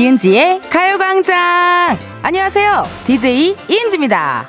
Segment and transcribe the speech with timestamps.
[0.00, 1.98] 이은지의 가요광장!
[2.22, 2.84] 안녕하세요.
[3.04, 4.48] DJ 이은지입니다.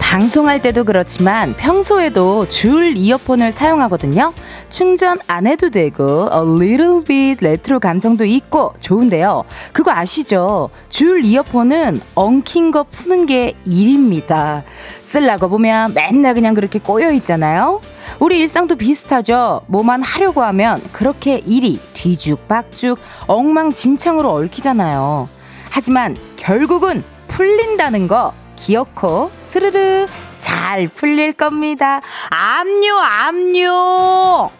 [0.00, 4.32] 방송할 때도 그렇지만 평소에도 줄 이어폰을 사용하거든요.
[4.78, 9.42] 충전 안 해도 되고 a little bit 레트로 감성도 있고 좋은데요.
[9.72, 10.70] 그거 아시죠?
[10.88, 14.62] 줄 이어폰은 엉킨 거 푸는 게 일입니다.
[15.02, 17.80] 쓸라고 보면 맨날 그냥 그렇게 꼬여 있잖아요.
[18.20, 19.62] 우리 일상도 비슷하죠.
[19.66, 25.28] 뭐만 하려고 하면 그렇게 일이 뒤죽박죽 엉망진창으로 얽히잖아요.
[25.70, 30.06] 하지만 결국은 풀린다는 거 기어코 스르르
[30.38, 32.00] 잘 풀릴 겁니다.
[32.30, 34.57] 압류, 압류!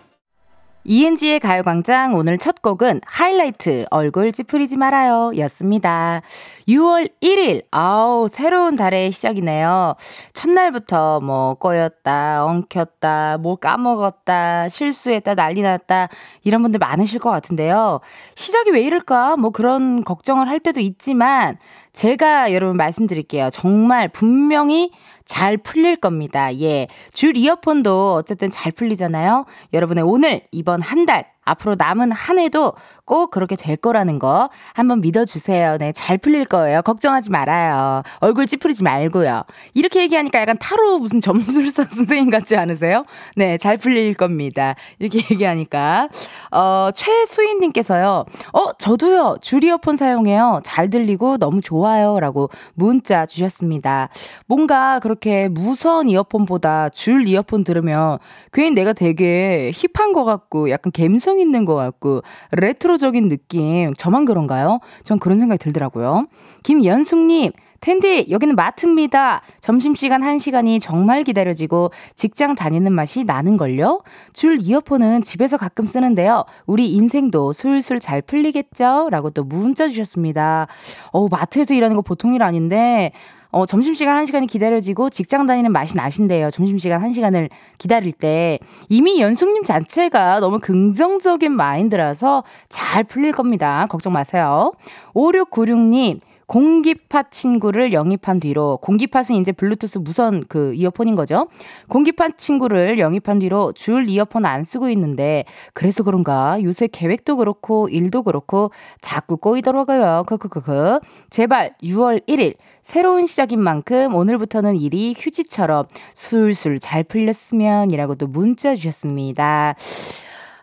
[0.90, 6.22] 이은지의 가요광장 오늘 첫 곡은 하이라이트 얼굴 찌푸리지 말아요 였습니다.
[6.66, 9.96] 6월 1일, 아우, 새로운 달의 시작이네요.
[10.32, 16.08] 첫날부터 뭐 꼬였다, 엉켰다, 뭘 까먹었다, 실수했다, 난리 났다,
[16.42, 18.00] 이런 분들 많으실 것 같은데요.
[18.34, 19.36] 시작이 왜 이럴까?
[19.36, 21.58] 뭐 그런 걱정을 할 때도 있지만,
[21.92, 23.50] 제가 여러분 말씀드릴게요.
[23.50, 24.92] 정말 분명히
[25.28, 26.52] 잘 풀릴 겁니다.
[26.58, 26.88] 예.
[27.12, 29.44] 줄 이어폰도 어쨌든 잘 풀리잖아요.
[29.74, 32.72] 여러분의 오늘, 이번 한 달, 앞으로 남은 한 해도
[33.08, 35.78] 꼭 그렇게 될 거라는 거 한번 믿어주세요.
[35.78, 36.82] 네, 잘 풀릴 거예요.
[36.82, 38.02] 걱정하지 말아요.
[38.20, 39.44] 얼굴 찌푸리지 말고요.
[39.72, 43.04] 이렇게 얘기하니까 약간 타로 무슨 점술사 선생님 같지 않으세요?
[43.34, 44.74] 네, 잘 풀릴 겁니다.
[44.98, 46.10] 이렇게 얘기하니까.
[46.52, 48.26] 어, 최수인님께서요.
[48.52, 49.38] 어, 저도요.
[49.40, 50.60] 줄 이어폰 사용해요.
[50.62, 52.20] 잘 들리고 너무 좋아요.
[52.20, 54.10] 라고 문자 주셨습니다.
[54.46, 58.18] 뭔가 그렇게 무선 이어폰보다 줄 이어폰 들으면
[58.52, 64.26] 괜히 내가 되게 힙한 것 같고 약간 감성 있는 것 같고 레트로 적인 느낌 저만
[64.26, 64.80] 그런가요?
[65.04, 66.26] 전 그런 생각이 들더라고요.
[66.62, 69.42] 김연숙님 텐디, 여기는 마트입니다.
[69.60, 74.02] 점심시간 1시간이 정말 기다려지고 직장 다니는 맛이 나는걸요?
[74.32, 76.44] 줄 이어폰은 집에서 가끔 쓰는데요.
[76.66, 79.08] 우리 인생도 술술 잘 풀리겠죠?
[79.10, 80.66] 라고 또 문자 주셨습니다.
[81.12, 83.12] 어 마트에서 일하는 거 보통 일 아닌데,
[83.50, 86.50] 어, 점심시간 1시간이 기다려지고 직장 다니는 맛이 나신대요.
[86.50, 87.48] 점심시간 1시간을
[87.78, 88.58] 기다릴 때.
[88.88, 93.86] 이미 연숙님 자체가 너무 긍정적인 마인드라서 잘 풀릴 겁니다.
[93.88, 94.72] 걱정 마세요.
[95.14, 101.48] 5696님, 공기팟 친구를 영입한 뒤로 공기팟은 이제 블루투스 무선 그 이어폰인 거죠.
[101.88, 105.44] 공기팟 친구를 영입한 뒤로 줄 이어폰 안 쓰고 있는데
[105.74, 108.70] 그래서 그런가 요새 계획도 그렇고 일도 그렇고
[109.02, 110.24] 자꾸 꼬이더라고요.
[110.26, 111.00] 크크크크.
[111.28, 119.74] 제발 6월 1일 새로운 시작인 만큼 오늘부터는 일이 휴지처럼 술술 잘 풀렸으면이라고 도 문자 주셨습니다.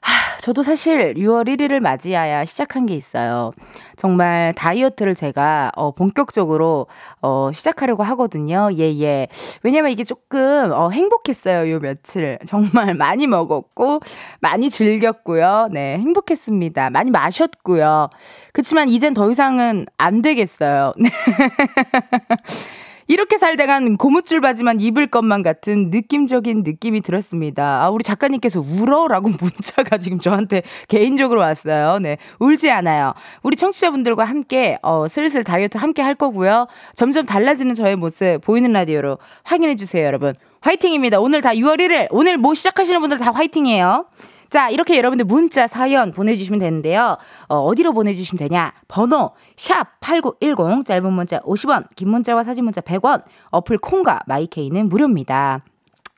[0.06, 3.52] 하, 저도 사실 6월 1일을 맞이하여 시작한 게 있어요.
[3.96, 6.86] 정말 다이어트를 제가 어, 본격적으로
[7.24, 8.70] 어, 시작하려고 하거든요.
[8.78, 9.28] 예, 예.
[9.64, 11.72] 왜냐면 이게 조금 어, 행복했어요.
[11.72, 12.38] 요 며칠.
[12.46, 14.02] 정말 많이 먹었고,
[14.42, 15.70] 많이 즐겼고요.
[15.72, 16.92] 네, 행복했습니다.
[16.92, 18.10] 많이 마셨고요.
[18.54, 20.94] 그렇지만 이젠 더 이상은 안 되겠어요.
[23.08, 27.84] 이렇게 살다간 고무줄 바지만 입을 것만 같은 느낌적인 느낌이 들었습니다.
[27.84, 32.00] 아, 우리 작가님께서 울어라고 문자가 지금 저한테 개인적으로 왔어요.
[32.00, 32.18] 네.
[32.40, 33.14] 울지 않아요.
[33.44, 36.68] 우리 청취자분들과 함께, 어, 슬슬 다이어트 함께 할 거고요.
[36.96, 40.34] 점점 달라지는 저의 모습 보이는 라디오로 확인해 주세요, 여러분.
[40.62, 41.20] 화이팅입니다.
[41.20, 42.08] 오늘 다 6월 1일.
[42.10, 44.06] 오늘 뭐 시작하시는 분들 다 화이팅이에요.
[44.50, 47.18] 자, 이렇게 여러분들 문자 사연 보내주시면 되는데요.
[47.50, 48.74] 어, 어디로 보내주시면 되냐?
[48.88, 55.64] 번호, 샵 8910, 짧은 문자 50원, 긴 문자와 사진 문자 100원, 어플 콩과 마이케이는 무료입니다.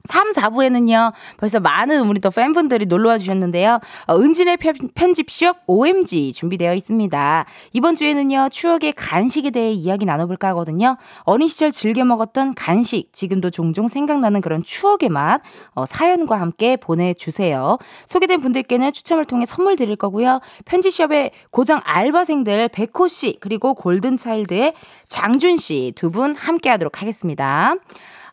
[0.07, 3.79] 3, 4부에는요, 벌써 많은 우리 또 팬분들이 놀러와 주셨는데요.
[4.07, 4.57] 어, 은진의
[4.95, 7.45] 편집숍 OMG 준비되어 있습니다.
[7.73, 10.97] 이번 주에는요, 추억의 간식에 대해 이야기 나눠볼까 하거든요.
[11.21, 15.41] 어린 시절 즐겨 먹었던 간식, 지금도 종종 생각나는 그런 추억의 맛,
[15.75, 17.77] 어, 사연과 함께 보내주세요.
[18.05, 20.39] 소개된 분들께는 추첨을 통해 선물 드릴 거고요.
[20.65, 24.73] 편집숍의 고정 알바생들 백호 씨, 그리고 골든차일드의
[25.09, 27.75] 장준 씨 두 분 함께 하도록 하겠습니다.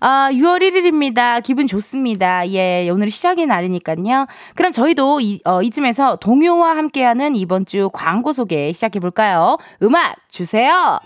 [0.06, 1.43] 아, 6월 1일입니다.
[1.43, 2.47] 기분 좋습니다.
[2.51, 4.27] 예, 오늘 시작의 날이니까요.
[4.55, 9.56] 그럼 저희도 이, 어, 이쯤에서 동요와 함께하는 이번 주 광고 소개 시작해 볼까요?
[9.83, 10.99] 음악 주세요.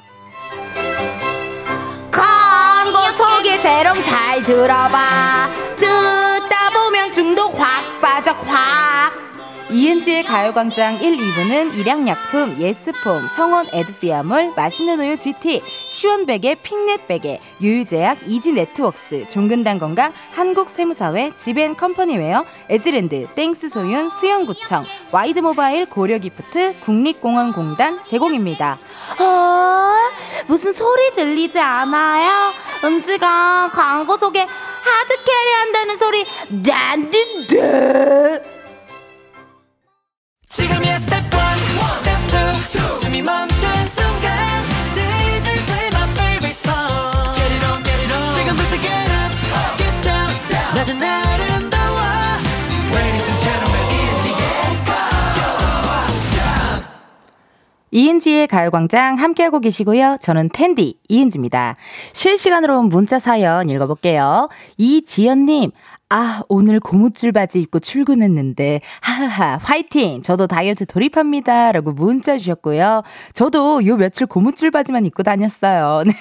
[2.10, 5.48] 광고 소개 재롱 잘 들어봐.
[5.76, 8.87] 듣다 보면 중독 확 빠져 확.
[9.70, 19.28] 이은지의 가요광장 1, 2부는 일양약품, 예스폼, 성원 에드피아몰, 맛있는 우유 GT, 시원베개, 핑넷베개, 유유제약, 이지네트웍스,
[19.28, 28.78] 종근당 건강, 한국세무사회, 지벤컴퍼니웨어, 에즈랜드, 땡스 소윤, 수영구청, 와이드모바일 고려기프트, 국립공원공단 제공입니다.
[29.18, 30.10] 아,
[30.46, 32.52] 무슨 소리 들리지 않아요?
[32.84, 36.24] 은지가 광고 속에 hard carry 한다는 소리
[36.62, 38.57] 난 듣다.
[40.58, 41.40] 지금이야 스텝 1,
[41.94, 42.18] 스텝
[42.74, 44.34] 2, 숨이 멈춘 순간
[44.92, 49.30] DJ play my favorite song Get it on, get it on 지금부터 get up,
[49.78, 50.26] get down
[50.74, 51.98] 낮은 아름다워
[52.90, 56.82] Ladies and gentlemen, 이은지의 가요광장
[57.92, 60.18] 이은지의 가요광장 함께하고 계시고요.
[60.20, 61.76] 저는 텐디 이은지입니다.
[62.12, 64.48] 실시간으로 문자 사연 읽어볼게요.
[64.76, 65.70] 이지연님,
[66.10, 70.22] 아, 오늘 고무줄 바지 입고 출근했는데, 하하하, 화이팅!
[70.22, 71.72] 저도 다이어트 돌입합니다.
[71.72, 73.02] 라고 문자 주셨고요.
[73.34, 76.04] 저도 요 며칠 고무줄 바지만 입고 다녔어요.
[76.08, 76.12] 네.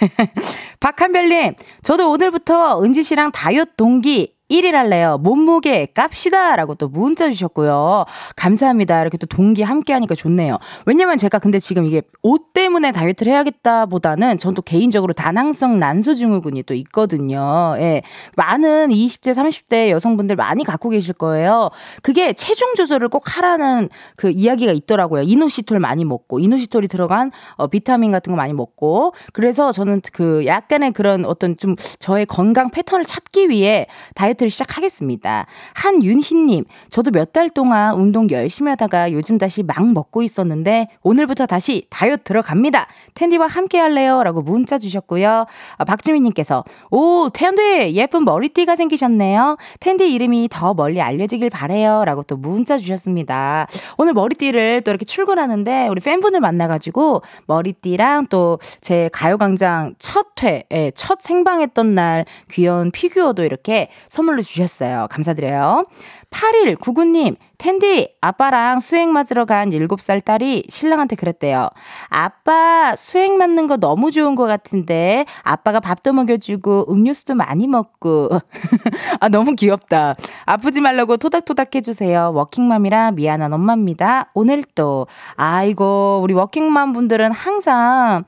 [0.82, 1.54] 박한별님,
[1.84, 5.18] 저도 오늘부터 은지 씨랑 다이어트 동기 1일 할래요.
[5.22, 6.56] 몸무게 깝시다.
[6.58, 8.06] 라고 또 문자 주셨고요.
[8.36, 9.02] 감사합니다.
[9.02, 10.58] 이렇게 또 동기 함께 하니까 좋네요.
[10.86, 16.64] 왜냐면 제가 근데 지금 이게 옷 때문에 다이어트를 해야겠다 보다는 전 또 개인적으로 다낭성 난소증후군이
[16.64, 17.76] 또 있거든요.
[17.78, 18.02] 예.
[18.36, 21.70] 많은 20대, 30대 여성분들 많이 갖고 계실 거예요.
[22.02, 25.22] 그게 체중 조절을 꼭 하라는 그 이야기가 있더라고요.
[25.22, 29.14] 이노시톨 많이 먹고, 이노시톨이 들어간 어, 비타민 같은 거 많이 먹고.
[29.32, 33.86] 그래서 저는 그 약간의 그런 어떤 좀 저의 건강 패턴을 찾기 위해
[34.16, 35.46] 다이어트 다이어트를 시작하겠습니다.
[35.74, 41.86] 한윤희님, 저도 몇 달 동안 운동 열심히 하다가 요즘 다시 막 먹고 있었는데 오늘부터 다시
[41.90, 42.88] 다이어트 들어갑니다.
[43.16, 44.24] 텐디와 함께 할래요?
[44.24, 45.46] 라고 문자 주셨고요.
[45.78, 49.58] 아, 박주민님께서, 오, 텐디 예쁜 머리띠가 생기셨네요.
[49.82, 52.06] 텐디 이름이 더 멀리 알려지길 바래요.
[52.06, 53.68] 라고 또 문자 주셨습니다.
[53.98, 60.92] 오늘 머리띠를 또 이렇게 출근하는데 우리 팬분을 만나가지고 머리띠랑 또 제 가요광장 첫 회, 예,
[60.96, 65.08] 첫 생방했던 날 귀여운 피규어도 이렇게 선물 선물로 주셨어요.
[65.10, 65.86] 감사드려요.
[66.30, 71.70] 8199님, 은디, 아빠랑 수액 맞으러 간 7살 딸이 신랑한테 그랬대요.
[72.10, 78.30] 아빠, 수액 맞는 거 너무 좋은 것 같은데, 아빠가 밥도 먹여주고, 음료수도 많이 먹고.
[79.20, 80.16] 아, 너무 귀엽다.
[80.46, 82.32] 아프지 말라고 토닥토닥 해주세요.
[82.36, 84.30] 워킹맘이라 미안한 엄마입니다.
[84.36, 88.24] 오늘 또, 아이고, 우리 워킹맘 분들은 항상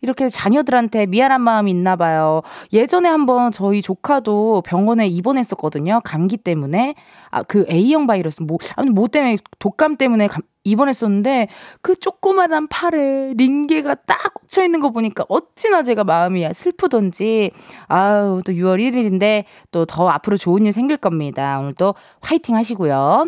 [0.00, 2.42] 이렇게 자녀들한테 미안한 마음이 있나 봐요.
[2.72, 6.00] 예전에 한번 저희 조카도 병원에 입원했었거든요.
[6.04, 6.94] 감기 때문에.
[7.30, 11.48] 아, 그 A형 바이러스, 뭐, 아니, 뭐 때문에, 독감 때문에 감, 입원했었는데,
[11.82, 17.50] 그 조그만한 팔에 링게가 딱 꽂혀 있는 거 보니까 어찌나 제가 마음이 슬프던지,
[17.88, 21.58] 아우, 또 6월 1일인데, 또 더 앞으로 좋은 일 생길 겁니다.
[21.60, 23.26] 오늘 또 화이팅 하시고요.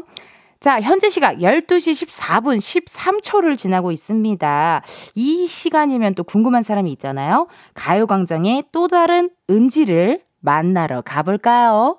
[0.58, 4.82] 자, 현재 시각 12시 14분 13초를 지나고 있습니다.
[5.14, 7.46] 이 시간이면 또 궁금한 사람이 있잖아요.
[7.74, 11.98] 가요광장의 또 다른 은지를 만나러 가볼까요?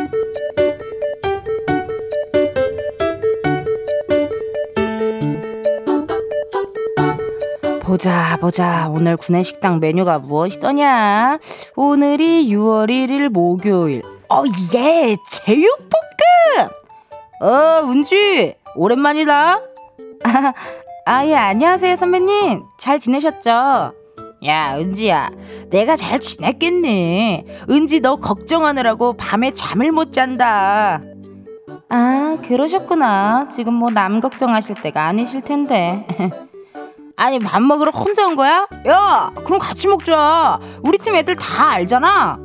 [7.91, 8.87] 보자 보자.
[8.89, 11.39] 오늘 구내식당 메뉴가 무엇이더냐?
[11.75, 14.01] 오늘이 6월 1일 목요일.
[14.29, 16.69] 어예 제육볶음!
[17.41, 19.59] 어 은지 오랜만이다.
[21.05, 22.63] 아예 안녕하세요 선배님.
[22.79, 23.49] 잘 지내셨죠?
[24.45, 25.29] 야 은지야.
[25.69, 27.43] 내가 잘 지냈겠니?
[27.69, 31.01] 은지 너 걱정하느라고 밤에 잠을 못 잔다.
[31.89, 33.49] 아 그러셨구나.
[33.49, 36.07] 지금 뭐 남 걱정하실 때가 아니실 텐데
[37.15, 38.67] 아니 밥 먹으러 혼자 온 거야?
[38.87, 40.59] 야 그럼 같이 먹자.
[40.81, 42.39] 우리 팀 애들 다 알잖아.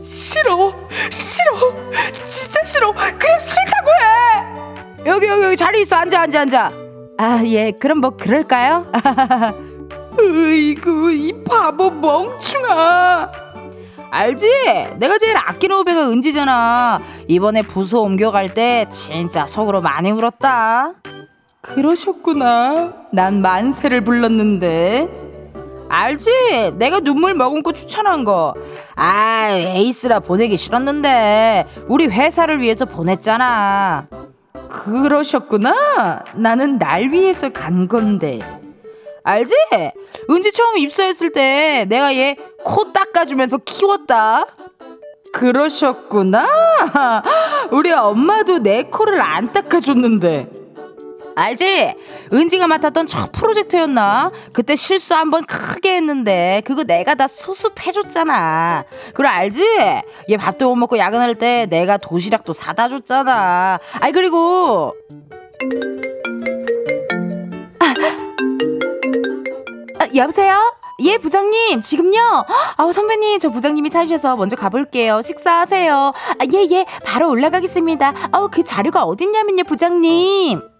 [0.00, 0.74] 싫어.
[1.10, 1.74] 싫어.
[2.24, 2.92] 진짜 싫어.
[2.92, 5.10] 그냥 싫다고 해.
[5.10, 5.96] 여기 여기 여기 자리 있어.
[5.96, 6.72] 앉아 앉아 앉아.
[7.18, 7.70] 아 예.
[7.72, 8.86] 그럼 뭐 그럴까요?
[10.18, 13.30] 으이구 이 바보 멍충아.
[14.10, 14.46] 알지?
[14.98, 17.00] 내가 제일 아끼는 후배가 은지잖아.
[17.28, 20.94] 이번에 부서 옮겨갈 때 진짜 속으로 많이 울었다
[21.74, 22.92] 그러셨구나.
[23.12, 25.08] 난 만세를 불렀는데.
[25.88, 26.72] 알지?
[26.76, 28.54] 내가 눈물 머금고 추천한 거.
[28.94, 31.66] 아, 에이스라 보내기 싫었는데.
[31.88, 34.08] 우리 회사를 위해서 보냈잖아.
[34.68, 36.24] 그러셨구나.
[36.34, 38.40] 나는 날 위해서 간 건데.
[39.24, 39.54] 알지?
[40.30, 44.44] 은지 처음 입사했을 때 내가 얘 코 닦아주면서 키웠다.
[45.32, 46.48] 그러셨구나.
[47.70, 50.65] 우리 엄마도 내 코를 안 닦아줬는데.
[51.36, 51.94] 알지?
[52.32, 54.32] 은지가 맡았던 첫 프로젝트였나?
[54.54, 58.84] 그때 실수 한번 크게 했는데 그거 내가 다 수습해줬잖아.
[59.12, 59.62] 그래 알지?
[60.30, 63.78] 얘 밥도 못 먹고 야근할 때 내가 도시락도 사다 줬잖아.
[64.00, 64.94] 아이 그리고
[70.00, 70.58] 아, 여보세요?
[71.00, 72.46] 예, 부장님, 지금요?
[72.78, 75.20] 아우, 선배님, 저 부장님이 찾으셔서 먼저 가볼게요.
[75.20, 75.94] 식사하세요.
[75.94, 78.14] 아, 예, 예, 바로 올라가겠습니다.
[78.32, 80.75] 아우, 그 자료가 어딨냐면요, 부장님.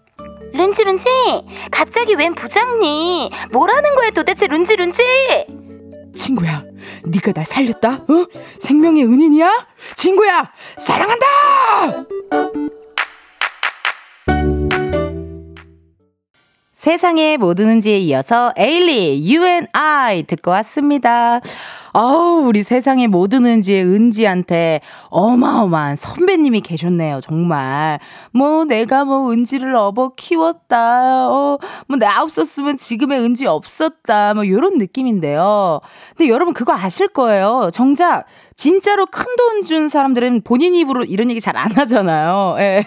[0.57, 1.05] 룬지, 룬지,
[1.71, 3.29] 갑자기 웬 부장님?
[3.51, 5.01] 뭐라는 거야, 도대체, 룬지, 룬지?
[6.15, 6.63] 친구야,
[7.05, 7.91] 네가 날 살렸다?
[7.93, 8.25] 어?
[8.59, 9.67] 생명의 은인이야?
[9.95, 12.07] 친구야, 사랑한다!
[16.73, 21.39] 세상의 모든 은지에 이어서 에일리, you and I 듣고 왔습니다.
[21.99, 27.99] 아우, 우리 세상의 모든 은지의 은지한테 어마어마한 선배님이 계셨네요, 정말.
[28.31, 31.27] 뭐, 내가 뭐, 은지를 업어 키웠다.
[31.27, 34.35] 어, 뭐, 나 없었으면 지금의 은지 없었다.
[34.35, 35.79] 뭐, 요런 느낌인데요.
[36.15, 37.71] 근데 여러분, 그거 아실 거예요.
[37.73, 38.25] 정작,
[38.55, 42.57] 진짜로 큰 돈 준 사람들은 본인 입으로 이런 얘기 잘 안 하잖아요.
[42.59, 42.85] 예.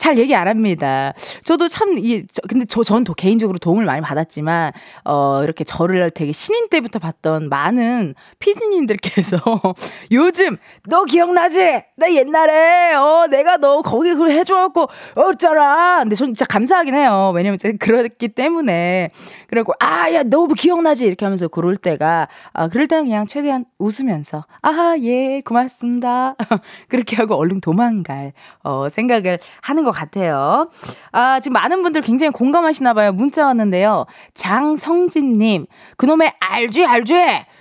[0.00, 1.12] 잘 얘기 안 합니다.
[1.44, 4.72] 저도 참, 이, 저, 근데 저, 전 개인적으로 도움을 많이 받았지만,
[5.04, 9.36] 어, 이렇게 저를 되게 신인 때부터 봤던 많은 피디님들께서
[10.10, 11.82] 요즘, 너 기억나지?
[11.96, 15.98] 나 옛날에, 어, 내가 너 거기 그걸 해줘갖고, 어쩌라.
[16.00, 17.32] 근데 전 진짜 감사하긴 해요.
[17.34, 19.10] 왜냐면 그렇기 때문에.
[19.50, 21.04] 그리고, 아, 야, 너 기억나지?
[21.06, 26.36] 이렇게 하면서 그럴 때가, 아, 그럴 때는 그냥 최대한 웃으면서, 아, 예, 고맙습니다.
[26.88, 30.70] 그렇게 하고 얼른 도망갈, 어, 생각을 하는 것 같아요.
[31.10, 33.10] 아, 지금 많은 분들 굉장히 공감하시나 봐요.
[33.12, 34.06] 문자 왔는데요.
[34.34, 35.66] 장성진님,
[35.96, 37.14] 그놈의 알지, 알지?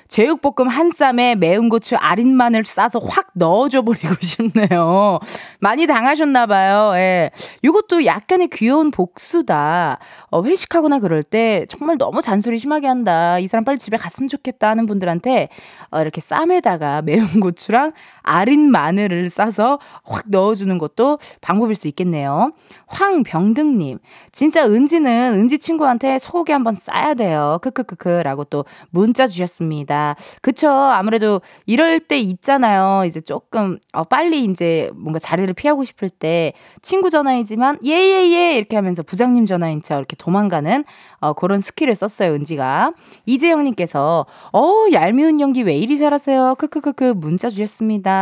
[0.09, 5.19] 제육볶음 한 쌈에 매운 고추 아린 마늘 싸서 확 넣어줘 버리고 싶네요.
[5.59, 6.97] 많이 당하셨나봐요.
[6.99, 7.29] 예.
[7.63, 9.99] 요것도 약간의 귀여운 복수다.
[10.31, 13.37] 어, 회식하거나 그럴 때 정말 너무 잔소리 심하게 한다.
[13.37, 15.49] 이 사람 빨리 집에 갔으면 좋겠다 하는 분들한테
[15.91, 17.91] 어, 이렇게 쌈에다가 매운 고추랑
[18.29, 22.51] 아린 마늘을 싸서 확 넣어주는 것도 방법일 수 있겠네요.
[22.85, 23.97] 황병등님,
[24.31, 27.57] 진짜 은지는 은지 친구한테 소고기 한번 싸야 돼요.
[27.63, 30.15] 크크크크라고 또 문자 주셨습니다.
[30.41, 30.69] 그쵸.
[30.69, 33.03] 아무래도 이럴 때 있잖아요.
[33.05, 38.57] 이제 조금, 어, 빨리 이제 뭔가 자리를 피하고 싶을 때 친구 전화이지만, 예, 예, 예.
[38.57, 40.83] 이렇게 하면서 부장님 전화인 척 이렇게 도망가는,
[41.19, 42.33] 어, 그런 skill을 썼어요.
[42.33, 42.91] 은지가.
[43.25, 46.55] 이재영님께서, 어, 얄미운 연기 왜 이리 잘하세요?
[46.59, 48.18] 크크크크 문자 주셨습니다.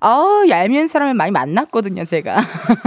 [0.00, 2.04] 어, 얄미운 사람을 많이 만났거든요.
[2.04, 2.40] 제가.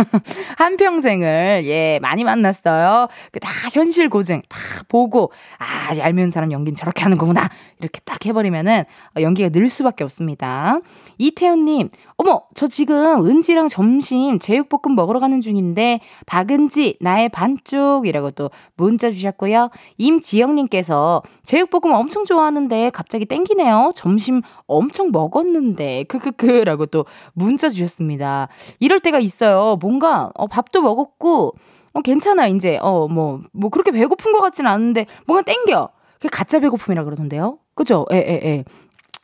[0.58, 3.08] 한평생 고생을 예 많이 만났어요.
[3.32, 4.58] 그 다 현실 고증 다
[4.90, 7.50] 보고 아 얄미운 사람 연기는 저렇게 하는 거구나
[7.80, 8.84] 이렇게 딱 해버리면은
[9.20, 10.78] 연기가 늘 수밖에 없습니다.
[11.18, 11.90] 이태훈님
[12.22, 19.10] 어머, 저 지금 은지랑 점심 제육볶음 먹으러 가는 중인데, 박은지, 나의 반쪽 이라고 또 문자
[19.10, 19.70] 주셨고요.
[19.98, 23.94] 임지영님께서 제육볶음 엄청 좋아하는데 갑자기 땡기네요.
[23.96, 28.50] 점심 엄청 먹었는데, 크크크 라고 또 문자 주셨습니다.
[28.82, 29.78] 이럴 때가 있어요.
[29.80, 31.54] 뭔가, 어, 밥도 먹었고,
[31.94, 32.78] 어, 괜찮아, 이제.
[32.82, 35.88] 어, 뭐, 뭐 그렇게 배고픈 것 같진 않은데, 뭔가 땡겨.
[36.16, 37.60] 그게 가짜 배고픔이라 그러던데요.
[37.76, 38.06] 그죠?
[38.12, 38.66] 예, 예, 예.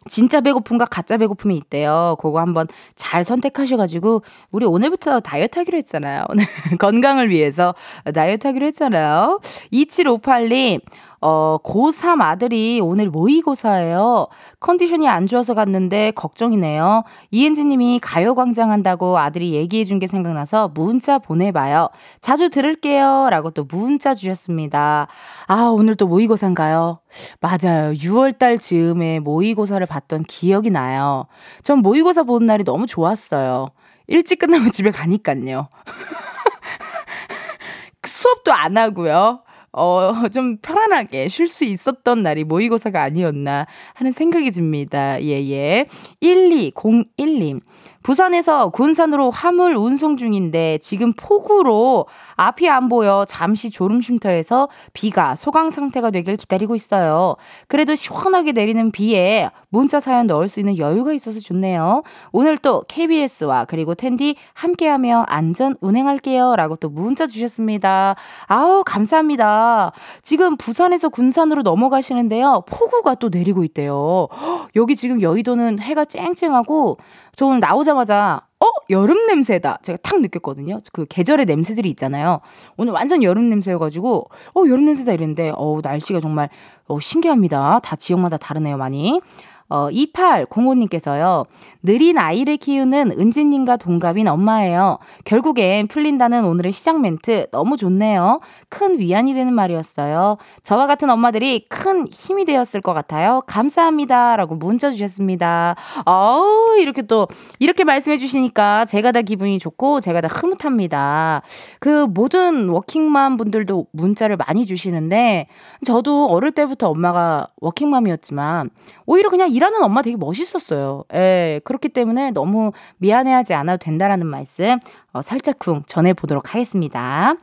[0.10, 2.16] 진짜 배고픔과 가짜 배고픔이 있대요.
[2.20, 4.22] 그거 한번 잘 선택하셔가지고,
[4.52, 6.26] 우리 오늘부터 다이어트 하기로 했잖아요.
[6.80, 7.74] 건강을 위해서
[8.14, 9.40] 다이어트 하기로 했잖아요.
[9.74, 10.82] 2758님,
[11.28, 14.28] 어, 고3 아들이 오늘 모의고사예요.
[14.60, 17.04] 컨디션이 안 좋아서 갔는데 걱정이네요.
[17.32, 21.88] 이은지 님이 가요광장 한다고 아들이 얘기해 준 게 생각나서 문자 보내봐요.
[22.22, 23.30] 자주 들을게요.
[23.32, 25.08] 라고 또 문자 주셨습니다.
[25.48, 27.00] 아, 오늘 또 모의고사인가요?
[27.40, 27.94] 맞아요.
[27.94, 31.26] 6월달 즈음에 모의고사를 봤던 기억이 나요.
[31.64, 33.70] 전 모의고사 보는 날이 너무 좋았어요.
[34.08, 35.70] 일찍 끝나면 집에 가니깐요.
[38.06, 39.42] 수업도 안 하고요.
[39.76, 45.22] 어, 좀 편안하게 쉴 수 있었던 날이 모의고사가 아니었나 하는 생각이 듭니다.
[45.22, 45.86] 예, 예.
[46.22, 47.60] 1201님.
[48.06, 55.72] 부산에서 군산으로 화물 운송 중인데 지금 폭우로 앞이 안 보여 잠시 졸음 쉼터에서 비가 소강
[55.72, 57.36] 상태가 되길 기다리고 있어요.
[57.68, 62.04] 그래도 시원하게 내리는 비에 문자 사연 넣을 수 있는 여유가 있어서 좋네요.
[62.32, 66.56] 오늘 또 KBS와 그리고 텐디 함께하며 안전 운행할게요.
[66.58, 68.14] 라고 또 문자 주셨습니다.
[68.46, 69.94] 아우, 감사합니다.
[70.22, 72.66] 지금 부산에서 군산으로 넘어가시는데요.
[72.68, 74.28] 폭우가 또 내리고 있대요.
[74.76, 77.00] 여기 지금 여의도는 해가 쨍쨍하고
[77.36, 80.82] 저 오늘 나오자마자 어 여름 냄새다 제가 탁 느꼈거든요.
[80.94, 82.40] 그 계절의 냄새들이 있잖아요.
[82.78, 86.50] 오늘 완전 여름 냄새여가지고 어 여름 냄새다 이랬는데 어 날씨가 정말
[86.88, 87.80] 어 신기합니다.
[87.84, 89.20] 다 지역마다 다르네요 많이.
[89.70, 91.46] 어, 2805님께서요.
[91.82, 94.98] 느린 아이를 키우는 은지님과 동갑인 엄마예요.
[95.24, 98.40] 결국엔 풀린다는 오늘의 시작 멘트 너무 좋네요.
[98.70, 100.38] 큰 위안이 되는 말이었어요.
[100.64, 103.44] 저와 같은 엄마들이 큰 힘이 되었을 것 같아요.
[103.46, 104.36] 감사합니다.
[104.36, 105.76] 라고 문자 주셨습니다.
[106.06, 107.28] 어우, 이렇게 또,
[107.60, 111.44] 이렇게 말씀해 주시니까 제가 다 기분이 좋고 제가 다 흐뭇합니다.
[111.80, 115.48] 그 모든 워킹맘 분들도 문자를 많이 주시는데
[115.86, 118.72] 저도 어릴 때부터 엄마가 워킹맘이었지만
[119.06, 121.06] 오히려 그냥 일하는 엄마 되게 멋있었어요.
[121.14, 124.80] 예, 그렇기 때문에 너무 미안해하지 않아도 된다라는 말씀
[125.14, 127.36] 어, 살짝쿵 전해보도록 하겠습니다.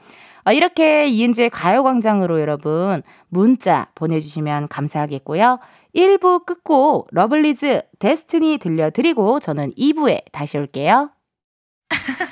[0.45, 5.59] 어, 이렇게 이은지의 가요광장으로 여러분 문자 보내주시면 감사하겠고요.
[5.95, 11.11] 1부 끝고 러블리즈 데스티니 들려드리고 저는 2부에 다시 올게요.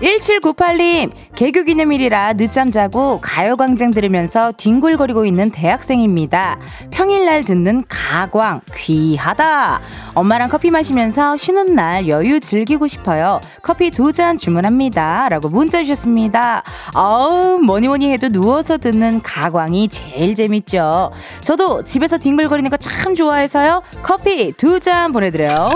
[0.00, 6.58] 1798님, 개교 기념일이라 늦잠 자고 가요광장 들으면서 뒹굴거리고 있는 대학생입니다.
[6.92, 9.80] 평일날 듣는 가광, 귀하다.
[10.14, 13.40] 엄마랑 커피 마시면서 쉬는 날 여유 즐기고 싶어요.
[13.62, 15.28] 커피 두 잔 주문합니다.
[15.28, 16.62] 라고 문자 주셨습니다.
[16.94, 21.10] 어우, 뭐니 뭐니 해도 누워서 듣는 가광이 제일 재밌죠.
[21.42, 23.82] 저도 집에서 뒹굴거리는 거 참 좋아해서요.
[24.02, 25.68] 커피 두 잔 보내드려요.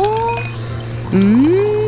[1.12, 1.81] 음.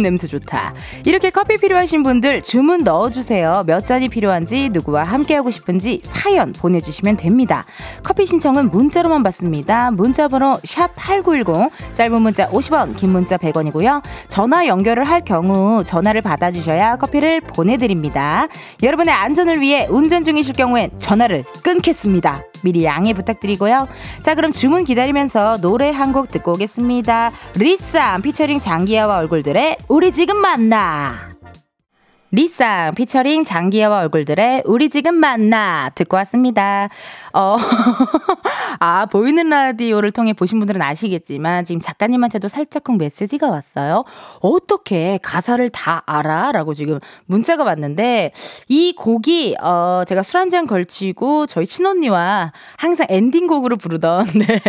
[0.00, 0.74] 음, 냄새 좋다.
[1.04, 3.64] 이렇게 커피 필요하신 분들 주문 넣어주세요.
[3.66, 7.66] 몇 잔이 필요한지, 누구와 함께하고 싶은지 사연 보내주시면 됩니다.
[8.02, 9.90] 커피 신청은 문자로만 받습니다.
[9.90, 14.02] 문자번호 샵 8910, 짧은 문자 50원, 긴 문자 100원이고요.
[14.28, 18.48] 전화 연결을 할 경우 전화를 받아주셔야 커피를 보내드립니다.
[18.82, 22.42] 여러분의 안전을 위해 운전 중이실 경우엔 전화를 끊겠습니다.
[22.62, 23.88] 미리 양해 부탁드리고요.
[24.22, 27.30] 자, 그럼 주문 기다리면서 노래 한 곡 듣고 오겠습니다.
[27.54, 31.28] 리쌈 피처링 장기하와 얼굴들의 우리 지금 만나.
[32.32, 36.88] 리쌍 피처링 장기하와 얼굴들의 우리 지금 만나 듣고 왔습니다.
[37.32, 37.56] 어,
[38.78, 44.04] 아, 보이는 라디오를 통해 보신 분들은 아시겠지만 지금 작가님한테도 살짝쿵 메시지가 왔어요.
[44.40, 46.52] 어떻게 가사를 다 알아?
[46.52, 48.30] 라고 지금 문자가 왔는데
[48.68, 54.60] 이 곡이 어, 제가 술 한 잔 걸치고 저희 친언니와 항상 엔딩곡으로 부르던 네.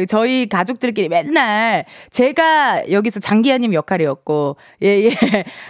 [0.00, 5.10] 예, 저희 가족들끼리 맨날 제가 여기서 장기하님 역할이었고 예, 예.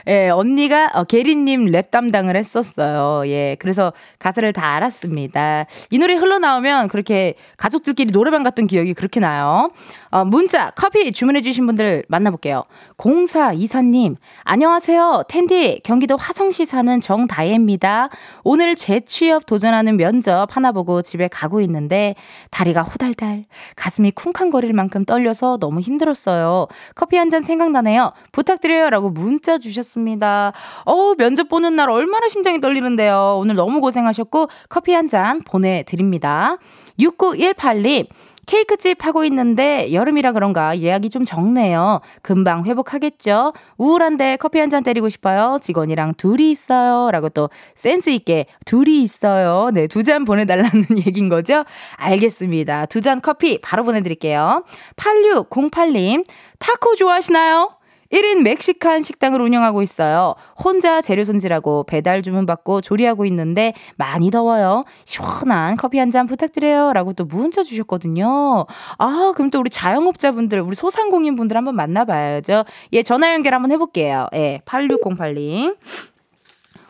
[0.08, 3.28] 예, 언니가 어, 게리님 랩 담당을 했었어요.
[3.28, 3.56] 예.
[3.58, 5.66] 그래서 가사를 다 알았습니다.
[5.90, 9.70] 이 노래 흘러나오면 그렇게 가족들끼리 노래방 갔던 기억이 그렇게 나요.
[10.10, 12.62] 어, 문자, 커피 주문해주신 분들 만나볼게요.
[12.96, 15.24] 0424님, 안녕하세요.
[15.28, 18.08] 텐디, 경기도 화성시 사는 정다혜입니다.
[18.44, 22.14] 오늘 재취업 도전하는 면접 하나 보고 집에 가고 있는데
[22.50, 23.44] 다리가 호달달,
[23.76, 26.66] 가슴이 쿵쾅거릴 만큼 떨려서 너무 힘들었어요.
[26.94, 28.12] 커피 한 잔 생각나네요.
[28.30, 28.88] 부탁드려요.
[28.88, 30.52] 라고 문자 주셨습니다.
[30.84, 33.36] 어우, 면접 보는 날 얼마나 심장이 떨리는데요.
[33.38, 36.56] 오늘 너무 고생하셨고 커피 한 잔 보내드립니다.
[36.98, 38.06] 6918님,
[38.46, 42.00] 케이크집 하고 있는데 여름이라 그런가 예약이 좀 적네요.
[42.22, 43.52] 금방 회복하겠죠?
[43.76, 45.58] 우울한데 커피 한 잔 때리고 싶어요.
[45.60, 47.10] 직원이랑 둘이 있어요.
[47.10, 49.70] 라고 또 센스 있게 둘이 있어요.
[49.72, 51.64] 네, 두 잔 보내달라는 얘기인 거죠?
[51.96, 52.86] 알겠습니다.
[52.86, 54.64] 두 잔 커피 바로 보내드릴게요.
[54.96, 56.24] 8608님,
[56.58, 57.70] 타코 좋아하시나요?
[58.12, 60.34] 1인 멕시칸 식당을 운영하고 있어요.
[60.62, 64.84] 혼자 재료 손질하고 배달 주문 받고 조리하고 있는데 많이 더워요.
[65.04, 66.92] 시원한 커피 한 잔 부탁드려요.
[66.92, 68.66] 라고 또 문자 주셨거든요.
[68.98, 72.64] 아, 그럼 또 우리 자영업자분들, 우리 소상공인 분들 한번 만나봐야죠.
[72.92, 74.28] 예, 전화 연결 한번 해볼게요.
[74.34, 75.76] 예, 8608님.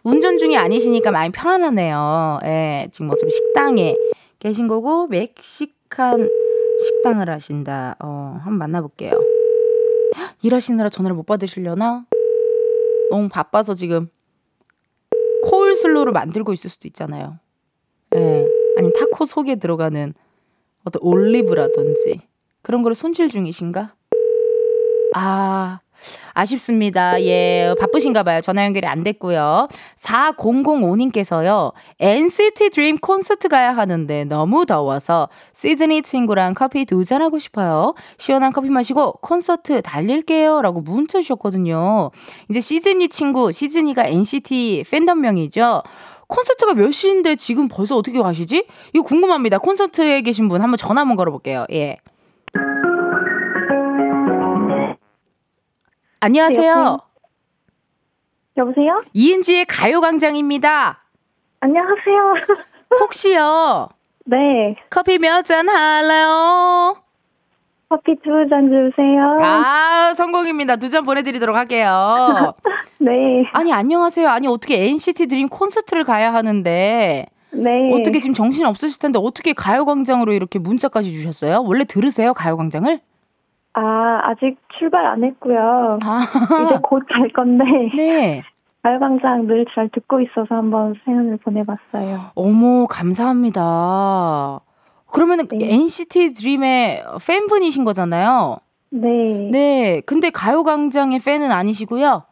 [0.04, 2.40] 운전 중이 아니시니까 많이 편안하네요.
[2.44, 3.96] 예, 지금 어차피 식당에
[4.38, 6.28] 계신 거고, 멕시칸
[6.86, 7.96] 식당을 하신다.
[8.00, 9.18] 어, 한번 만나볼게요.
[10.42, 12.06] 일하시느라 전화를 못 받으시려나?
[13.10, 14.08] 너무 바빠서 지금
[15.44, 17.38] 코울슬로를 만들고 있을 수도 있잖아요.
[18.14, 18.46] 예.
[18.76, 20.14] 아니면 타코 속에 들어가는
[20.84, 22.20] 어떤 올리브라든지
[22.62, 23.94] 그런 거를 손질 중이신가?
[25.14, 25.80] 아,
[26.34, 27.20] 아쉽습니다.
[27.22, 28.40] 예, 바쁘신가 봐요.
[28.40, 29.68] 전화 연결이 안 됐고요.
[29.98, 31.72] 4005님께서요.
[31.98, 37.94] NCT 드림 콘서트 가야 하는데 너무 더워서 시즈니 친구랑 커피 두 잔 하고 싶어요.
[38.18, 40.60] 시원한 커피 마시고 콘서트 달릴게요.
[40.60, 42.10] 라고 문자 주셨거든요.
[42.50, 45.82] 이제 시즈니 친구, 시즈니가 NCT 팬덤명이죠.
[46.26, 48.66] 콘서트가 몇 시인데 지금 벌써 어떻게 가시지?
[48.92, 49.58] 이거 궁금합니다.
[49.58, 51.66] 콘서트에 계신 분 한번 전화 한번 걸어볼게요.
[51.72, 51.98] 예.
[56.30, 56.98] 안녕하세요.
[58.56, 59.00] 여보세요?
[59.12, 60.98] 이은지의 가요광장입니다.
[61.60, 62.34] 안녕하세요.
[63.00, 63.88] 혹시요,
[64.24, 64.74] 네.
[64.90, 66.96] 커피 몇 잔 할래요?
[67.88, 69.38] 커피 두 잔 주세요.
[69.40, 70.74] 아, 성공입니다.
[70.76, 72.52] 두 잔 보내드리도록 할게요.
[72.98, 73.12] 네.
[73.52, 74.28] 아니, 안녕하세요.
[74.28, 77.70] 아니, 어떻게 NCT 드림 콘서트를 가야 하는데, 네.
[77.94, 81.62] 어떻게 지금 정신 없으실 텐데, 어떻게 가요광장으로 이렇게 문자까지 주셨어요?
[81.64, 82.98] 원래 들으세요, 가요광장을?
[83.78, 85.98] 아, 아직 출발 안 했고요.
[86.02, 86.26] 아,
[86.66, 88.42] 이제 곧 갈 건데, 네.
[88.82, 92.30] 가요광장 늘 잘 듣고 있어서 한번 사연을 보내봤어요.
[92.34, 94.60] 어머, 감사합니다.
[95.12, 95.74] 그러면은 네.
[95.74, 98.56] NCT 드림의 팬분이신 거잖아요.
[98.90, 99.08] 네.
[99.50, 100.00] 네.
[100.06, 102.22] 근데 가요광장의 팬은 아니시고요.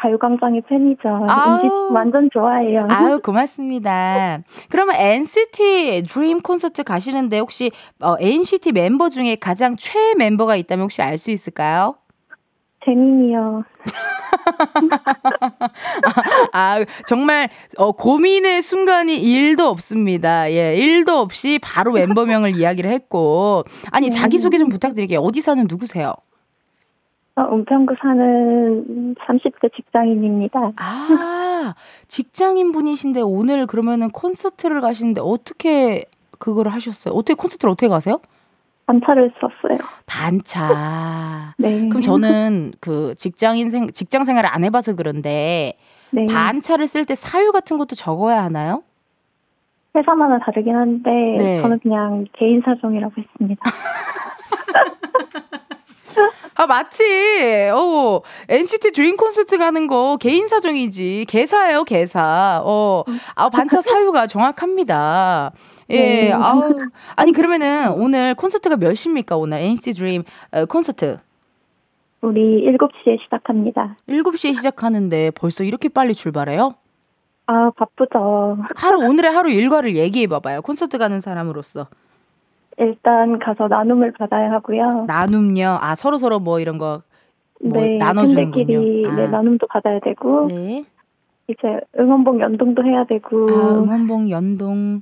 [0.00, 1.08] 가요광장의 팬이죠.
[1.08, 2.86] 음식 완전 좋아해요.
[2.90, 4.38] 아유, 고맙습니다.
[4.70, 11.02] 그러면 NCT 드림 콘서트 가시는데 혹시 어, NCT 멤버 중에 가장 최애 멤버가 있다면 혹시
[11.02, 11.96] 알 수 있을까요?
[12.84, 13.64] 재민이요.
[16.52, 20.50] 아, 정말 어, 고민의 순간이 일도 없습니다.
[20.52, 23.62] 예, 일도 없이 바로 멤버명을 이야기를 했고.
[23.90, 25.20] 아니, 자기소개 좀 부탁드릴게요.
[25.20, 26.14] 어디 사는 누구세요?
[27.36, 30.58] 어, 은평구 사는 30대 직장인입니다.
[30.76, 31.74] 아,
[32.08, 36.06] 직장인 분이신데 오늘 그러면은 콘서트를 가시는데 어떻게
[36.38, 37.14] 그거를 하셨어요?
[37.14, 38.20] 어떻게 콘서트를 어떻게 가세요?
[38.86, 39.78] 반차를 썼어요.
[40.06, 41.52] 반차.
[41.58, 41.88] 네.
[41.90, 45.74] 그럼 저는 그 직장인 생 직장 생활을 안 해봐서 그런데
[46.12, 46.24] 네.
[46.26, 48.82] 반차를 쓸 때 사유 같은 것도 적어야 하나요?
[49.94, 51.60] 회사마다 다르긴 한데, 네.
[51.62, 53.62] 저는 그냥 개인 사정이라고 했습니다.
[56.58, 57.70] 아 맞지.
[57.74, 61.26] 어 NCT 드림 콘서트 가는 거 개인 사정이지.
[61.28, 62.62] 개사예요 개사.
[62.64, 65.52] 어, 아 반차 사유가 정확합니다.
[65.90, 66.32] 예, 네.
[66.32, 66.76] 아우.
[67.14, 71.18] 아니 그러면은 오늘 콘서트가 몇 시입니까 오늘 NCT 드림 어, 콘서트?
[72.22, 73.96] 우리 7시에 시작합니다.
[74.08, 76.74] 7시에 시작하는데 벌써 이렇게 빨리 출발해요?
[77.46, 78.58] 아, 바쁘죠.
[78.74, 80.62] 하루 오늘의 하루 일과를 얘기해 봐봐요.
[80.62, 81.86] 콘서트 가는 사람으로서.
[82.78, 85.04] 일단 가서 나눔을 받아야 하고요.
[85.06, 85.78] 나눔요.
[85.80, 87.02] 아 서로 서로 뭐 이런 거
[87.60, 88.66] 뭐 네, 나눠주는군요.
[88.66, 89.16] 팬들끼리 아.
[89.16, 90.84] 네, 나눔도 받아야 되고, 네.
[91.48, 95.00] 이제 응원봉 연동도 해야 되고, 아 응원봉 연동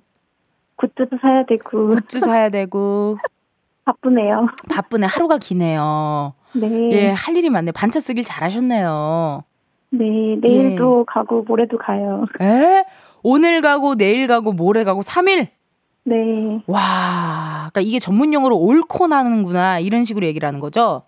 [0.76, 3.16] 굿즈도 사야 되고, 굿즈 사야 되고
[3.84, 4.30] 바쁘네요.
[4.70, 5.06] 바쁘네.
[5.06, 6.34] 하루가 기네요.
[6.54, 6.90] 네.
[6.92, 7.72] 예, 할 일이 많네.
[7.72, 9.42] 반차 쓰길 잘하셨네요.
[9.90, 12.24] 네, 내일도 가고, 모레도 가요.
[12.40, 12.84] 에?
[13.24, 15.48] 오늘 가고 내일 가고 모레 가고 3일.
[16.04, 16.62] 네.
[16.66, 17.70] 와.
[17.72, 19.78] 그러니까 이게 전문 용어로 옳고 나는구나.
[19.80, 21.02] 이런 식으로 얘기를 하는 거죠.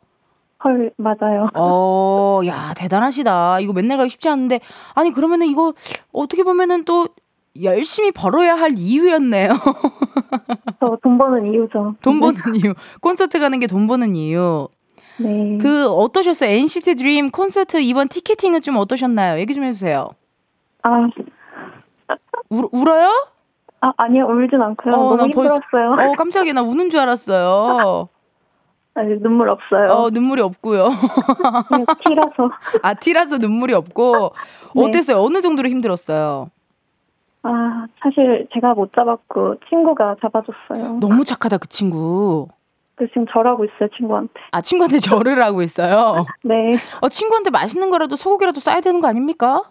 [0.64, 1.48] 헐, 맞아요.
[1.54, 3.60] 어, 야, 대단하시다.
[3.60, 4.60] 이거 맨날 가기 쉽지 않은데
[4.94, 5.74] 아니 그러면은 이거
[6.12, 7.08] 어떻게 보면은 또
[7.62, 9.48] 열심히 벌어야 할 이유였네요.
[10.80, 11.94] 저 돈 버는 이유죠.
[12.02, 12.74] 돈 버는 이유.
[13.00, 14.68] 콘서트 가는 게 돈 버는 이유.
[15.18, 15.58] 네.
[15.60, 16.50] 그 어떠셨어요?
[16.50, 19.38] NCT 드림 콘서트 이번 티켓팅은 좀 어떠셨나요?
[19.40, 20.08] 얘기 좀 해주세요.
[20.82, 21.06] 아,
[22.50, 23.10] 울, 울어요?
[23.80, 24.94] 아, 아니요, 울진 않고요.
[24.94, 26.10] 어, 나 너무 힘들었어요.
[26.10, 28.08] 어 깜짝이야 나 우는 줄 알았어요.
[28.94, 29.90] 아니, 눈물 없어요.
[29.90, 30.88] 어 눈물이 없고요.
[32.06, 32.50] 티라서.
[32.82, 34.32] 아 티라서 눈물이 없고
[34.74, 34.82] 네.
[34.84, 35.18] 어땠어요?
[35.22, 36.50] 어느 정도로 힘들었어요?
[37.42, 40.98] 아, 사실 제가 못 잡았고, 친구가 잡아줬어요.
[40.98, 42.48] 너무 착하다 그 친구.
[42.96, 44.32] 그 지금 절하고 있어요, 친구한테.
[44.50, 46.24] 아 친구한테 절을 하고 있어요.
[46.42, 46.72] 네.
[47.02, 49.62] 어 친구한테 맛있는 거라도 소고기라도 싸야 되는 거 아닙니까?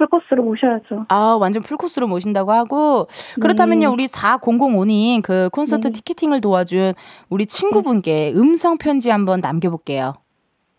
[0.00, 1.06] 아, 풀코스로 모셔야죠.
[1.08, 3.06] 아 완전 풀코스로 모신다고 하고
[3.40, 3.92] 그렇다면요 네.
[3.92, 5.92] 우리 4005님 그 콘서트 네.
[5.92, 6.94] 티켓팅을 도와준
[7.28, 10.14] 우리 친구분께 음성 편지 한번 남겨 볼게요.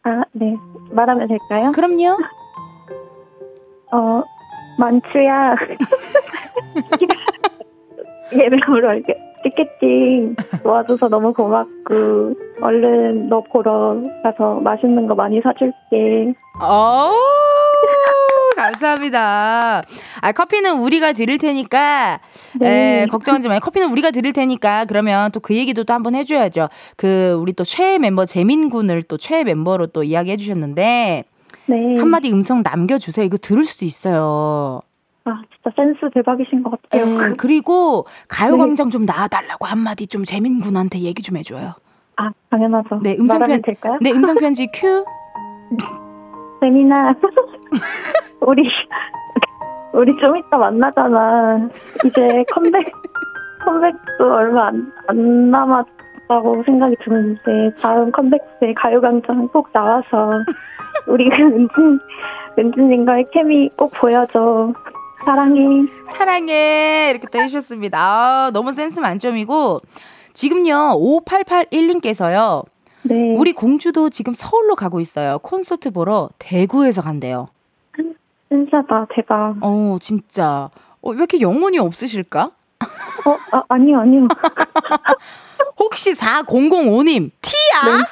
[0.03, 0.55] 아, 네.
[0.91, 1.71] 말하면 될까요?
[1.73, 2.17] 그럼요.
[3.93, 4.23] 어,
[4.79, 5.55] 만추야.
[8.33, 16.33] 예명으로 이렇게 티켓팅 도와줘서 너무 고맙고, 얼른 너 보러 가서 맛있는 거 많이 사줄게.
[16.61, 17.11] 어
[18.61, 19.81] 감사합니다.
[20.21, 22.19] 아 커피는 우리가 드릴 테니까
[22.59, 23.03] 네.
[23.03, 23.59] 에, 걱정하지 마요.
[23.61, 26.69] 커피는 우리가 드릴 테니까 그러면 또 그 얘기도 또 한번 해줘야죠.
[26.97, 31.23] 그 우리 또 최애 멤버 재민 군을 또 최애 멤버로 또 이야기 해 주셨는데
[31.65, 31.95] 네.
[31.97, 33.25] 한마디 음성 남겨주세요.
[33.25, 34.81] 이거 들을 수도 있어요.
[35.23, 37.31] 아, 진짜 센스 대박이신 것 같아요.
[37.31, 41.73] 에, 그리고 가요광장 좀 나와달라고 한마디 좀 재민 군한테 얘기 좀 해줘요.
[42.17, 42.99] 아, 당연하죠.
[43.01, 43.97] 네, 음성 말하면 편- 될까요?
[44.01, 45.05] 네, 음성 편지 큐.
[46.61, 47.15] 재민아,
[48.41, 48.69] 우리,
[49.93, 51.67] 우리 좀 이따 만나잖아.
[52.05, 52.91] 이제 컴백,
[53.65, 60.31] 컴백도 얼마 안, 안 남았다고 생각이 드는데, 다음 컴백 때 가요광장 꼭 나와서,
[61.07, 61.99] 우리 은진,
[62.57, 64.71] 은진님과의 케미 꼭 보여줘.
[65.25, 65.61] 사랑해.
[66.07, 67.09] 사랑해.
[67.11, 67.97] 이렇게 또 해주셨습니다.
[67.99, 69.79] 아, 너무 센스 만점이고,
[70.33, 70.95] 지금요,
[71.25, 72.65] 5881님께서요,
[73.03, 73.33] 네.
[73.35, 75.39] 우리 공주도 지금 서울로 가고 있어요.
[75.39, 77.47] 콘서트 보러 대구에서 간대요.
[78.49, 79.55] 센사다, 대박.
[79.61, 80.69] 어, 진짜.
[81.01, 82.51] 어, 왜 이렇게 영혼이 없으실까?
[83.25, 84.27] 어, 아, 아니요, 아니요.
[85.79, 88.05] 혹시 4005님, 티야?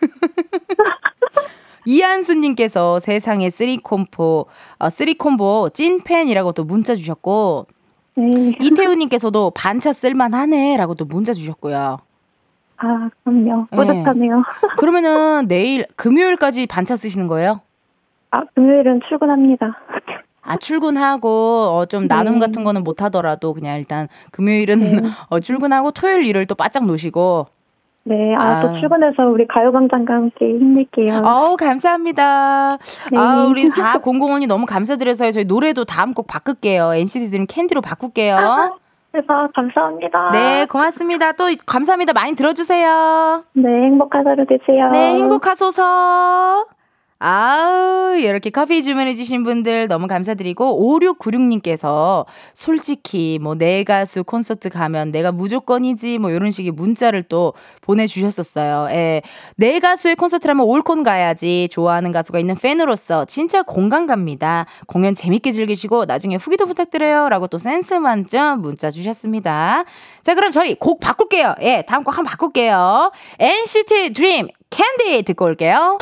[1.86, 4.46] 이한수님께서 세상에 쓰리콤보,
[4.78, 7.66] 어, 쓰리콤보 찐팬이라고 또 문자 주셨고,
[8.16, 8.56] 네.
[8.60, 11.98] 이태우님께서도 반차 쓸만하네 라고 또 문자 주셨고요.
[12.78, 13.66] 아, 그럼요.
[13.70, 13.76] 네.
[13.76, 14.42] 뿌듯하네요.
[14.78, 17.60] 그러면은 내일 금요일까지 반차 쓰시는 거예요?
[18.30, 19.78] 아, 금요일은 출근합니다.
[20.42, 22.40] 아, 출근하고, 어, 좀 나눔 네.
[22.40, 25.00] 같은 거는 못 하더라도 그냥 일단 금요일은 네.
[25.30, 27.46] 어, 출근하고 토요일 일을 또 바짝 노시고.
[28.06, 28.60] 네, 아, 아.
[28.60, 31.22] 또 출근해서 우리 가요광장과 함께 힘낼게요.
[31.24, 32.76] 어우, 감사합니다.
[33.10, 33.18] 네.
[33.18, 35.30] 아, 우리 4005님 너무 감사드려서요.
[35.32, 36.94] 저희 노래도 다음 곡 바꿀게요.
[36.96, 38.78] NCT 드림 캔디로 바꿀게요.
[39.14, 40.30] 대박, 감사합니다.
[40.32, 41.30] 네, 고맙습니다.
[41.32, 42.12] 또 감사합니다.
[42.12, 43.44] 많이 들어주세요.
[43.52, 44.88] 네, 행복한 하루 되세요.
[44.90, 46.66] 네, 행복하소서.
[47.18, 55.32] 아우, 이렇게 커피 주문해주신 분들 너무 감사드리고, 5696님께서 솔직히 뭐 내 가수 콘서트 가면 내가
[55.32, 58.88] 무조건이지 뭐 이런 식의 문자를 또 보내주셨었어요.
[58.90, 59.22] 예.
[59.56, 61.68] 내 가수의 콘서트라면 올콘 가야지.
[61.70, 64.66] 좋아하는 가수가 있는 팬으로서 진짜 공감 갑니다.
[64.86, 67.28] 공연 재밌게 즐기시고 나중에 후기도 부탁드려요.
[67.28, 69.84] 라고 또 센스 만점 문자 주셨습니다.
[70.22, 71.54] 자, 그럼 저희 곡 바꿀게요.
[71.62, 73.12] 예, 다음 곡 한번 바꿀게요.
[73.38, 75.98] NCT DREAM 캔디 듣고 올게요.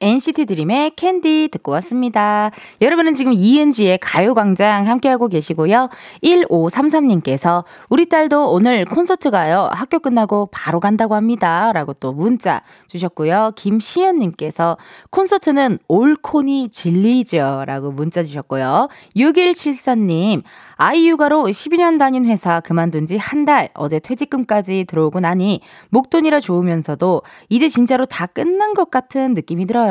[0.00, 2.50] NCT 드림의 캔디 듣고 왔습니다.
[2.80, 5.88] 여러분은 지금 이은지의 가요광장 함께하고 계시고요.
[6.24, 9.68] 1533님께서 우리 딸도 오늘 콘서트 가요.
[9.72, 11.72] 학교 끝나고 바로 간다고 합니다.
[11.72, 13.52] 라고 또 문자 주셨고요.
[13.56, 14.76] 김시연님께서
[15.10, 17.64] 콘서트는 올콘이 진리죠.
[17.66, 18.88] 라고 문자 주셨고요.
[19.16, 20.42] 6174님,
[20.76, 27.22] 아이 육아로 12년 다닌 회사 그만둔 지 한 달, 어제 퇴직금까지 들어오고 나니 목돈이라 좋으면서도
[27.50, 29.87] 이제 진짜로 다 끝난 것 같은 느낌이 들어요.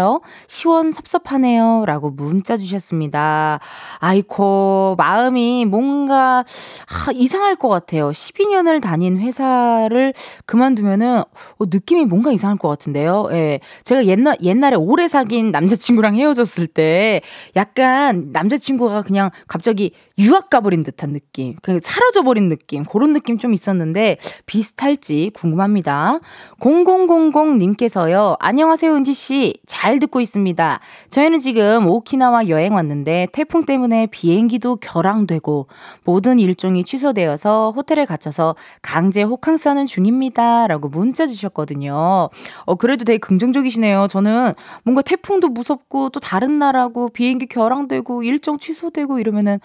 [0.48, 1.84] 시원 섭섭하네요.
[1.86, 3.60] 라고 문자 주셨습니다.
[4.00, 8.12] 아이코, 마음이 뭔가 아, 이상할 것 같아요.
[8.12, 10.14] 12년을 다닌 회사를
[10.46, 13.28] 그만두면은 어, 느낌이 뭔가 이상할 것 같은데요.
[13.32, 13.60] 예.
[13.84, 17.22] 제가 옛날, 옛날에 오래 사귄 남자친구랑 헤어졌을 때
[17.56, 24.18] 약간 남자친구가 그냥 갑자기 유학 가버린 듯한 느낌, 그 사라져버린 느낌, 그런 느낌 좀 있었는데
[24.46, 26.20] 비슷할지 궁금합니다.
[26.60, 29.54] 0000님께서요, 안녕하세요, 은지씨.
[29.68, 30.80] 잘 듣고 있습니다.
[31.10, 35.68] 저희는 지금 오키나와 여행 왔는데 태풍 때문에 비행기도 결항되고
[36.04, 40.68] 모든 일정이 취소되어서 호텔에 갇혀서 강제 호캉스 하는 중입니다.
[40.68, 42.30] 라고 문자 주셨거든요.
[42.66, 44.08] 어, 그래도 되게 긍정적이시네요.
[44.10, 49.60] 저는 뭔가 태풍도 무섭고 또 다른 나라고 비행기 결항되고 일정 취소되고 이러면은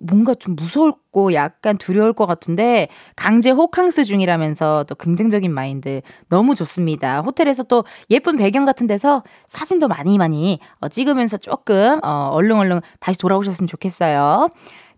[0.00, 6.54] 뭔가 좀 무서울 고 약간 두려울 것 같은데 강제 호캉스 중이라면서 또 긍정적인 마인드 너무
[6.54, 7.20] 좋습니다.
[7.22, 13.18] 호텔에서 또 예쁜 배경 같은 데서 사진도 많이 많이 어, 찍으면서 조금 어, 얼른얼른 다시
[13.18, 14.48] 돌아오셨으면 좋겠어요.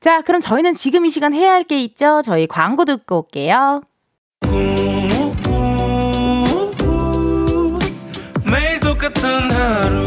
[0.00, 2.20] 자, 그럼 저희는 지금 이 시간 해야 할 게 있죠?
[2.22, 3.82] 저희 광고 듣고 올게요.
[8.44, 9.99] 매일 똑같은 하루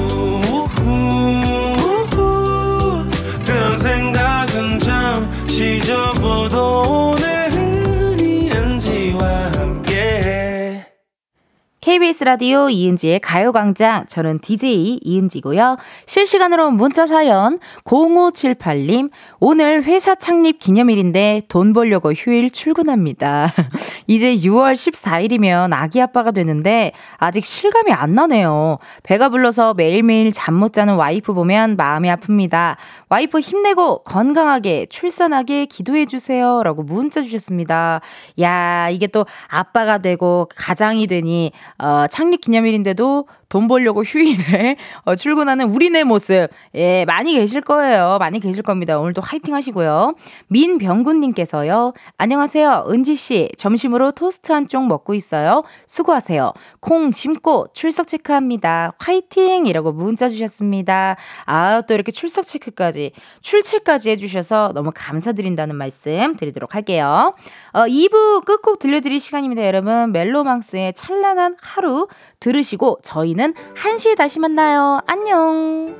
[11.83, 14.05] KBS 라디오 이은지의 가요광장.
[14.07, 15.75] 저는 DJ 이은지고요.
[16.05, 19.11] 실시간으로 문자 사연 0578님.
[19.41, 23.51] 오늘 회사 창립 기념일인데 돈 벌려고 휴일 출근합니다.
[24.13, 28.77] 이제 6월 14일이면 아기 아빠가 되는데 아직 실감이 안 나네요.
[29.01, 32.75] 배가 불러서 매일매일 잠 못 자는 와이프 보면 마음이 아픕니다.
[33.09, 36.61] 와이프 힘내고 건강하게 출산하게 기도해 주세요.
[36.61, 38.01] 라고 문자 주셨습니다.
[38.39, 45.69] 야, 이게 또 아빠가 되고 가장이 되니 어, 창립 기념일인데도 돈 벌려고 휴일에 어, 출근하는
[45.69, 46.47] 우리네 모습.
[46.73, 48.17] 예, 많이 계실 거예요.
[48.19, 48.99] 많이 계실 겁니다.
[48.99, 50.15] 오늘도 화이팅 하시고요.
[50.47, 51.93] 민병군님께서요.
[52.17, 52.87] 안녕하세요.
[52.89, 53.49] 은지씨.
[53.59, 55.61] 점심으로 토스트 한 쪽 먹고 있어요.
[55.85, 56.51] 수고하세요.
[56.79, 58.93] 콩 심고 출석 체크합니다.
[58.97, 59.67] 화이팅!
[59.67, 61.15] 이라고 문자 주셨습니다.
[61.45, 63.11] 아, 또 이렇게 출석 체크까지,
[63.41, 67.35] 출첵까지 해주셔서 너무 감사드린다는 말씀 드리도록 할게요.
[67.73, 70.11] 어, 2부 끝곡 들려드릴 시간입니다, 여러분.
[70.11, 72.07] 멜로망스의 찬란한 하루
[72.39, 74.99] 들으시고 저희는 1시에 다시 만나요.
[75.07, 75.95] 안녕!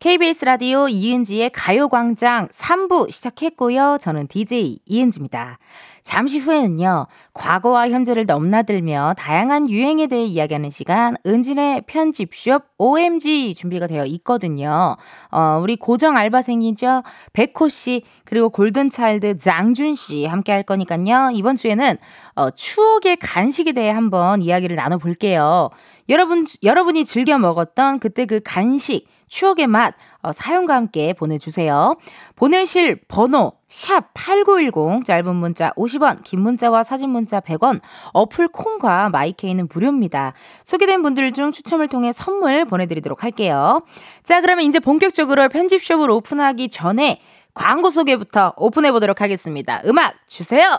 [0.00, 3.98] KBS 라디오 이은지의 가요광장 3부 시작했고요.
[4.00, 5.58] 저는 DJ 이은지입니다.
[6.02, 14.06] 잠시 후에는요, 과거와 현재를 넘나들며 다양한 유행에 대해 이야기하는 시간, 은진의 편집숍 OMG 준비가 되어
[14.06, 14.96] 있거든요.
[15.30, 17.02] 어, 우리 고정 알바생이죠.
[17.34, 21.30] 백호씨, 그리고 골든차일드 장준씨 함께 할 거니까요.
[21.34, 21.98] 이번 주에는
[22.36, 25.68] 어, 추억의 간식에 대해 한번 이야기를 나눠볼게요.
[26.08, 31.96] 여러분, 여러분이 즐겨 먹었던 그때 그 간식, 추억의 맛 어, 사연과 함께 보내주세요.
[32.36, 37.80] 보내실 번호 샵 8910 짧은 문자 50원 긴 문자와 사진 문자 100원
[38.12, 40.34] 어플 콩과 마이케이는 무료입니다.
[40.64, 43.80] 소개된 분들 중 추첨을 통해 선물 보내드리도록 할게요.
[44.24, 47.22] 자 그러면 이제 본격적으로 편집숍을 오픈하기 전에
[47.54, 49.80] 광고 소개부터 오픈해 보도록 하겠습니다.
[49.86, 50.78] 음악 주세요.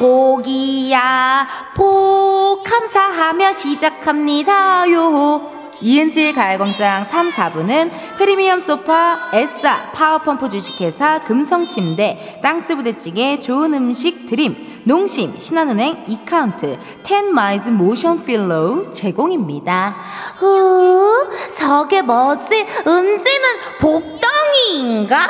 [0.00, 1.46] 복이야.
[1.74, 5.50] 복 감사하며 시작합니다요.
[5.82, 15.38] 이은지의 가요광장 3, 4부는 프리미엄 소파, 에싸, 파워펌프 주식회사, 금성침대, 땅스부대찌개, 좋은 음식 드림, 농심,
[15.38, 19.96] 신한은행, 이카운트, 텐마이즈 모션 필로우 제공입니다.
[20.36, 22.66] 후, 저게 뭐지?
[22.86, 23.48] 은지는
[23.80, 25.28] 복덩이인가?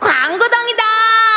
[0.00, 1.35] 광고덩이다!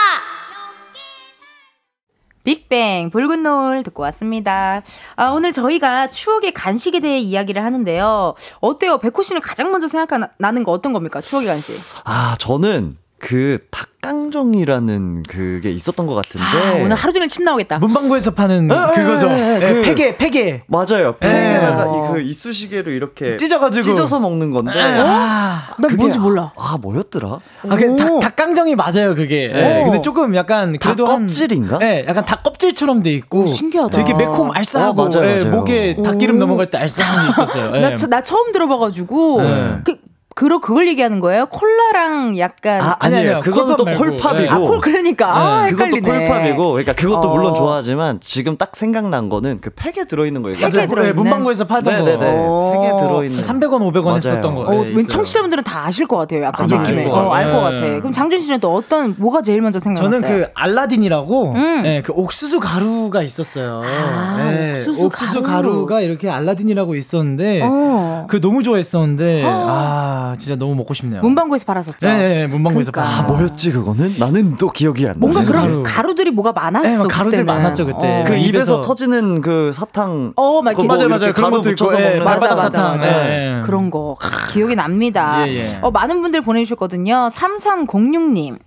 [2.50, 4.82] 빅뱅 붉은 노을 듣고 왔습니다.
[5.16, 8.34] 아, 오늘 저희가 추억의 간식에 대해 이야기를 하는데요.
[8.60, 8.98] 어때요?
[8.98, 11.22] 백호 씨는 가장 먼저 생각나는 거 어떤 겁니까?
[11.22, 11.76] 추억의 간식.
[12.06, 16.46] 아, 저는 그 닭강정이라는 그게 있었던 것 같은데.
[16.46, 17.80] 아, 오늘 하루 종일 침 나오겠다.
[17.80, 19.30] 문방구에서 파는 에, 그거죠.
[19.30, 20.64] 예, 그- 폐게, 폐게.
[20.68, 21.16] 맞아요.
[21.22, 23.84] 이그 이쑤시개로 이렇게 찢어가지고.
[23.84, 24.72] 찢어서 먹는 건데.
[24.82, 26.52] 아, 나 뭔지 몰라.
[26.58, 27.40] 아, 뭐였더라?
[27.70, 29.52] 아, 그 닭, 닭강정이 맞아요, 그게.
[29.54, 31.80] 예, 근데 조금 약간 그래도 닭 한- 껍질인가?
[31.82, 33.48] 예, 약간 닭 껍질처럼 돼 있고.
[33.48, 33.90] 신기하다.
[33.98, 35.52] 되게 매콤 알싸하고 어, 맞아요, 예, 맞아요.
[35.56, 37.72] 목에 닭기름 넘어갈 때 알싸한 게 있었어요.
[37.76, 37.82] 예.
[37.82, 39.78] 나, 저- 나 처음 들어봐가지고 네.
[39.84, 39.98] 그
[40.40, 41.48] 그러 그걸 얘기하는 거예요?
[41.48, 43.32] 콜라랑 약간 아, 아니, 아니에요.
[43.40, 43.44] 아니요.
[43.44, 43.98] 그거는 또 콜팝.
[44.20, 44.54] 콜팝이고.
[44.54, 46.28] 아, 콜 그러니까 아, 그것도 헷갈리네.
[46.30, 47.36] 콜팝이고, 그러니까 그것도 어.
[47.36, 50.58] 물론 좋아하지만 지금 딱 생각난 거는 그 팩에 들어 있는 거예요.
[50.58, 50.88] 팩에 맞아요.
[50.88, 51.10] 들어 있는?
[51.10, 52.06] 예, 문방구에서 팔던 거.
[52.06, 52.26] 네네네.
[52.38, 52.72] 어.
[52.74, 53.44] 팩에 들어 있는.
[53.44, 54.16] 300원, 500원 맞아요.
[54.16, 54.62] 했었던 거.
[54.62, 55.06] 어, 예, 왠.
[55.06, 56.44] 청취자분들은 다 아실 것 같아요.
[56.44, 57.04] 약간 아마 느낌에.
[57.04, 57.82] 알것 어, 알것 같아요.
[57.82, 58.00] 같아.
[58.00, 60.22] 그럼 장준 씨는 또 어떤 뭐가 제일 먼저 생각났어요?
[60.22, 61.84] 저는 그 알라딘이라고 음.
[61.86, 63.82] 예, 그 옥수수 가루가 있었어요.
[63.84, 65.74] 아, 예, 옥수수 옥수수 가루.
[65.74, 65.86] 가루.
[65.86, 68.26] 가 이렇게 알라딘이라고 있었는데 어.
[68.30, 71.22] 그 너무 좋아했었는데 아 진짜 너무 먹고 싶네요.
[71.22, 72.08] 문방구에서 팔았었죠.
[72.08, 73.12] 예, 예, 문방구에서 그러니까.
[73.14, 73.38] 아, 팔았어요.
[73.38, 74.16] 뭐였지, 그거는?
[74.20, 75.20] 나는 또 기억이 안 나.
[75.20, 75.84] 뭔가 그런 가루.
[75.86, 76.16] 가루.
[76.16, 76.90] 들이 뭐가 많았어.
[76.92, 77.44] 예, 막 가루들.
[77.46, 78.22] 많았죠, 그때.
[78.22, 78.24] 어.
[78.26, 80.34] 그 입에서 입에서- 터지는 그 사탕.
[80.36, 81.34] 어, 이렇게 뭐 맞아요, 맞아요.
[81.34, 82.98] 그런 가루 것도 있고, 예, 먹는 맞아, 말바닥 맞아, 사탕.
[82.98, 83.08] 맞아.
[83.30, 83.62] 예, 예.
[83.64, 85.48] 그런 거 크, 기억이 납니다.
[85.48, 85.80] 예, 예.
[85.82, 87.30] 어, 많은 분들 보내주셨거든요.
[87.32, 88.58] 3306님.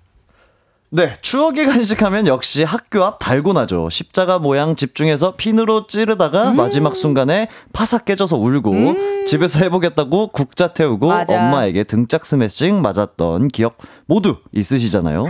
[0.94, 3.88] 네, 추억의 간식하면 역시 학교 앞 달고나죠.
[3.88, 6.56] 십자가 모양 집중해서 핀으로 찌르다가 음.
[6.56, 11.32] 마지막 순간에 파삭 깨져서 울고 집에서 해보겠다고 국자 태우고 맞아.
[11.34, 15.28] 엄마에게 등짝 스매싱 맞았던 기억 모두 있으시잖아요.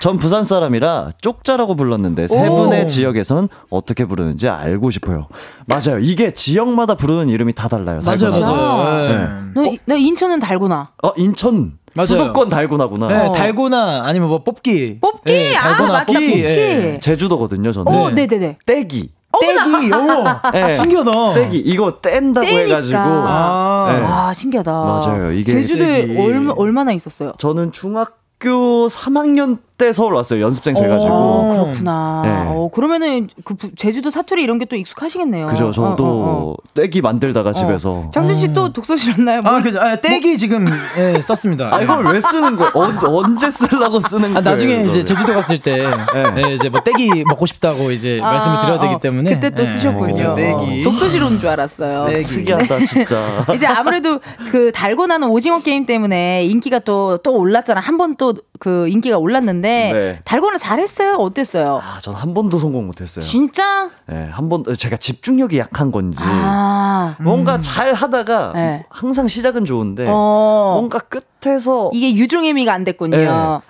[0.00, 2.56] 전 부산 사람이라 쪽자라고 불렀는데 세 오.
[2.56, 5.28] 분의 지역에선 어떻게 부르는지 알고 싶어요.
[5.66, 6.00] 맞아요.
[6.00, 8.00] 이게 지역마다 부르는 이름이 다 달라요.
[8.04, 8.48] 맞아요, 달고나.
[8.50, 9.04] 맞아요.
[9.04, 9.16] 예.
[9.16, 9.28] 네.
[9.54, 10.90] 너, 이- 나 인천은 달고나.
[11.04, 12.06] 어, 인천 맞아요.
[12.06, 13.10] 수도권 달고나구나.
[13.10, 13.32] 예, 어.
[13.32, 14.98] 달고나 아니면 뭐 뽑기.
[15.00, 15.32] 뽑기!
[15.32, 16.44] 예, 아, 달고나, 맞다, 뽑기.
[16.44, 16.98] 예.
[17.00, 17.92] 제주도거든요, 저는.
[17.92, 18.58] 어, 네 네 네.
[18.66, 19.10] 떼기.
[19.38, 20.70] 떼기, 어머, 네.
[20.70, 21.34] 신기하다.
[21.34, 22.58] 떼기 이거 뗀다고 떼니까.
[22.62, 24.02] 해가지고 아, 네.
[24.02, 24.70] 와, 신기하다.
[24.72, 25.32] 맞아요.
[25.32, 27.32] 이게 제주도에 얼마, 얼마나 있었어요?
[27.38, 30.40] 저는 중학교 3학년 그때 서울 왔어요.
[30.42, 31.04] 연습생 돼가지고.
[31.12, 32.22] 어, 그렇구나.
[32.24, 32.30] 네.
[32.48, 35.46] 어, 그러면은 그 부- 제주도 사투리 이런 게 또 익숙하시겠네요.
[35.48, 35.70] 그죠.
[35.70, 36.54] 저도 어, 어, 어.
[36.74, 38.10] 떼기 만들다가 집에서.
[38.10, 39.42] 장준 씨 또 독서실었나요?
[39.44, 40.66] 아, 그, 아, 떼기 지금,
[40.96, 41.70] 예, 썼습니다.
[41.72, 42.70] 아, 이걸 왜 쓰는 거야?
[42.74, 44.38] 언, 언제 쓰려고 쓰는 거예요?
[44.38, 45.04] 아, 나중에 이제?
[45.04, 48.98] 제주도 갔을 때, 예, 이제 뭐 떼기 먹고 싶다고 이제 아, 말씀을 드려야 되기 어,
[48.98, 49.34] 때문에.
[49.34, 50.06] 그때 또 예, 쓰셨군요.
[50.14, 50.82] 그죠, 떼기.
[50.84, 52.06] 독서실 온 줄 알았어요.
[52.24, 53.44] 특이하다, 진짜.
[53.54, 54.20] 이제 아무래도
[54.50, 57.80] 그 달고 나는 오징어 게임 때문에 인기가 또 또 올랐잖아.
[57.80, 60.20] 한 번 또그 인기가 올랐는데 네.
[60.24, 61.14] 달고는 잘했어요.
[61.16, 61.80] 어땠어요?
[61.82, 63.22] 아, 전 한 번도 성공 못했어요.
[63.22, 63.90] 진짜?
[64.06, 66.22] 네, 한 번, 제가 집중력이 약한 건지.
[66.24, 67.16] 아.
[67.20, 68.84] 뭔가 잘 하다가 네.
[68.88, 70.72] 항상 시작은 좋은데 어.
[70.78, 73.16] 뭔가 끝 에서 이게 유종의미가 안 됐군요.
[73.16, 73.26] 네,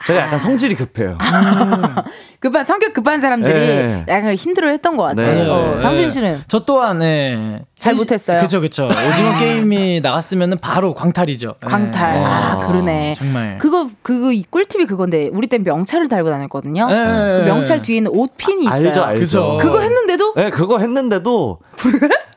[0.07, 1.19] 제가 약간 성질이 급해요.
[2.41, 4.05] 급한 성격 급한 사람들이 네.
[4.09, 5.35] 약간 힘들어했던 것 같아요.
[5.35, 5.49] 네.
[5.51, 5.81] 어, 네.
[5.81, 7.61] 장준 씨는 저 또한, 예.
[7.79, 8.41] 잘 시- 못했어요?
[8.41, 8.87] 그쵸, 그쵸.
[8.87, 11.55] 오징어 게임이 나갔으면은 바로 광탈이죠.
[11.63, 11.67] 예.
[11.67, 12.17] 광탈.
[12.25, 13.15] 아, 그러네.
[13.17, 13.59] 정말.
[13.59, 16.89] 그거 그거 이 꿀팁이 그건데 우리 땐 명찰을 달고 다녔거든요.
[16.91, 17.47] 예, 그 예.
[17.47, 18.75] 명찰 뒤에 있는 옷 핀이 있어요.
[18.89, 19.59] 알죠, 알죠.
[19.61, 21.59] 그거 했는데도 네, 그거 했는데도.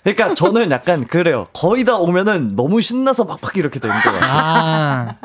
[0.03, 1.47] 그러니까 저는 약간 그래요.
[1.53, 4.21] 거의 다 오면은 너무 신나서 막막 이렇게 되는 것 같아요.
[4.31, 5.15] 아,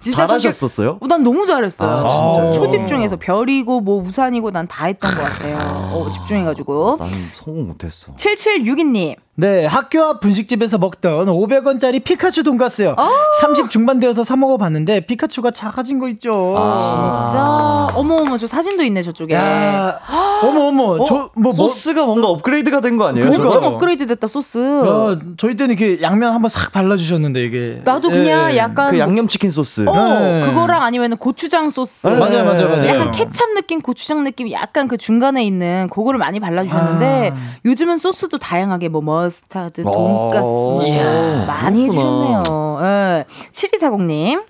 [0.00, 0.98] 진짜 잘하셨었어요?
[1.00, 1.88] 어, 난 너무 잘했어요.
[1.88, 2.52] 아, 진짜요?
[2.54, 5.58] 초집중해서 별이고 뭐 우산이고 난 다 했던 것 같아요.
[5.92, 6.96] 어, 집중해가지고.
[6.98, 8.14] 나는 성공 못했어.
[8.16, 9.16] 7762님.
[9.38, 12.94] 네, 학교 앞 분식집에서 먹던 500원짜리 피카츄 돈가스요.
[12.96, 13.10] 아.
[13.42, 16.54] 30 중반 되어서 사 먹어봤는데 피카츄가 작아진 거 있죠.
[16.56, 17.26] 아.
[17.28, 17.98] 진짜.
[17.98, 19.34] 어머 어머, 저 사진도 있네, 저쪽에.
[19.34, 20.00] 야,
[20.42, 21.52] 어머 어머, 저뭐 뭐.
[21.52, 23.24] 소스가 뭔가 업그레이드가 된 거 아니에요?
[23.26, 23.44] 그러니까.
[23.48, 23.64] 엄청?
[23.64, 24.56] 업그레이드 됐다, 소스.
[24.58, 27.80] 야, 저희 때는 이렇게 양면 한번 싹 발라주셨는데 이게.
[27.84, 28.56] 나도 그냥 예.
[28.56, 28.90] 약간.
[28.90, 29.84] 그 양념 치킨 소스.
[29.86, 30.46] 어, 네.
[30.46, 32.06] 그거랑 아니면 고추장 소스.
[32.06, 32.86] 네, 맞아요, 맞아요, 맞아요.
[32.88, 37.36] 약간 케찹 느낌, 고추장 느낌, 약간 그 중간에 있는 그거를 많이 발라주셨는데 아.
[37.66, 42.38] 요즘은 소스도 다양하게 뭐 머스타드, 어, 돈가스 뭐 이야, 많이 그렇구나.
[42.38, 42.78] 해주셨네요.
[42.82, 43.24] 예.
[43.52, 44.44] 7240님.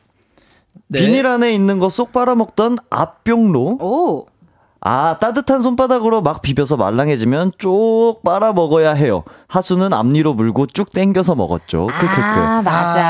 [0.88, 0.98] 네.
[1.00, 3.60] 비닐 안에 있는 거 쏙 빨아먹던 앞병로.
[3.80, 4.26] 오.
[4.80, 9.24] 아, 따뜻한 손바닥으로 막 비벼서 말랑해지면 쪽 빨아 먹어야 해요.
[9.48, 11.86] 하수는 앞니로 물고 쭉 당겨서 먹었죠.
[11.86, 12.20] 크크크.
[12.22, 13.00] 아, 맞아.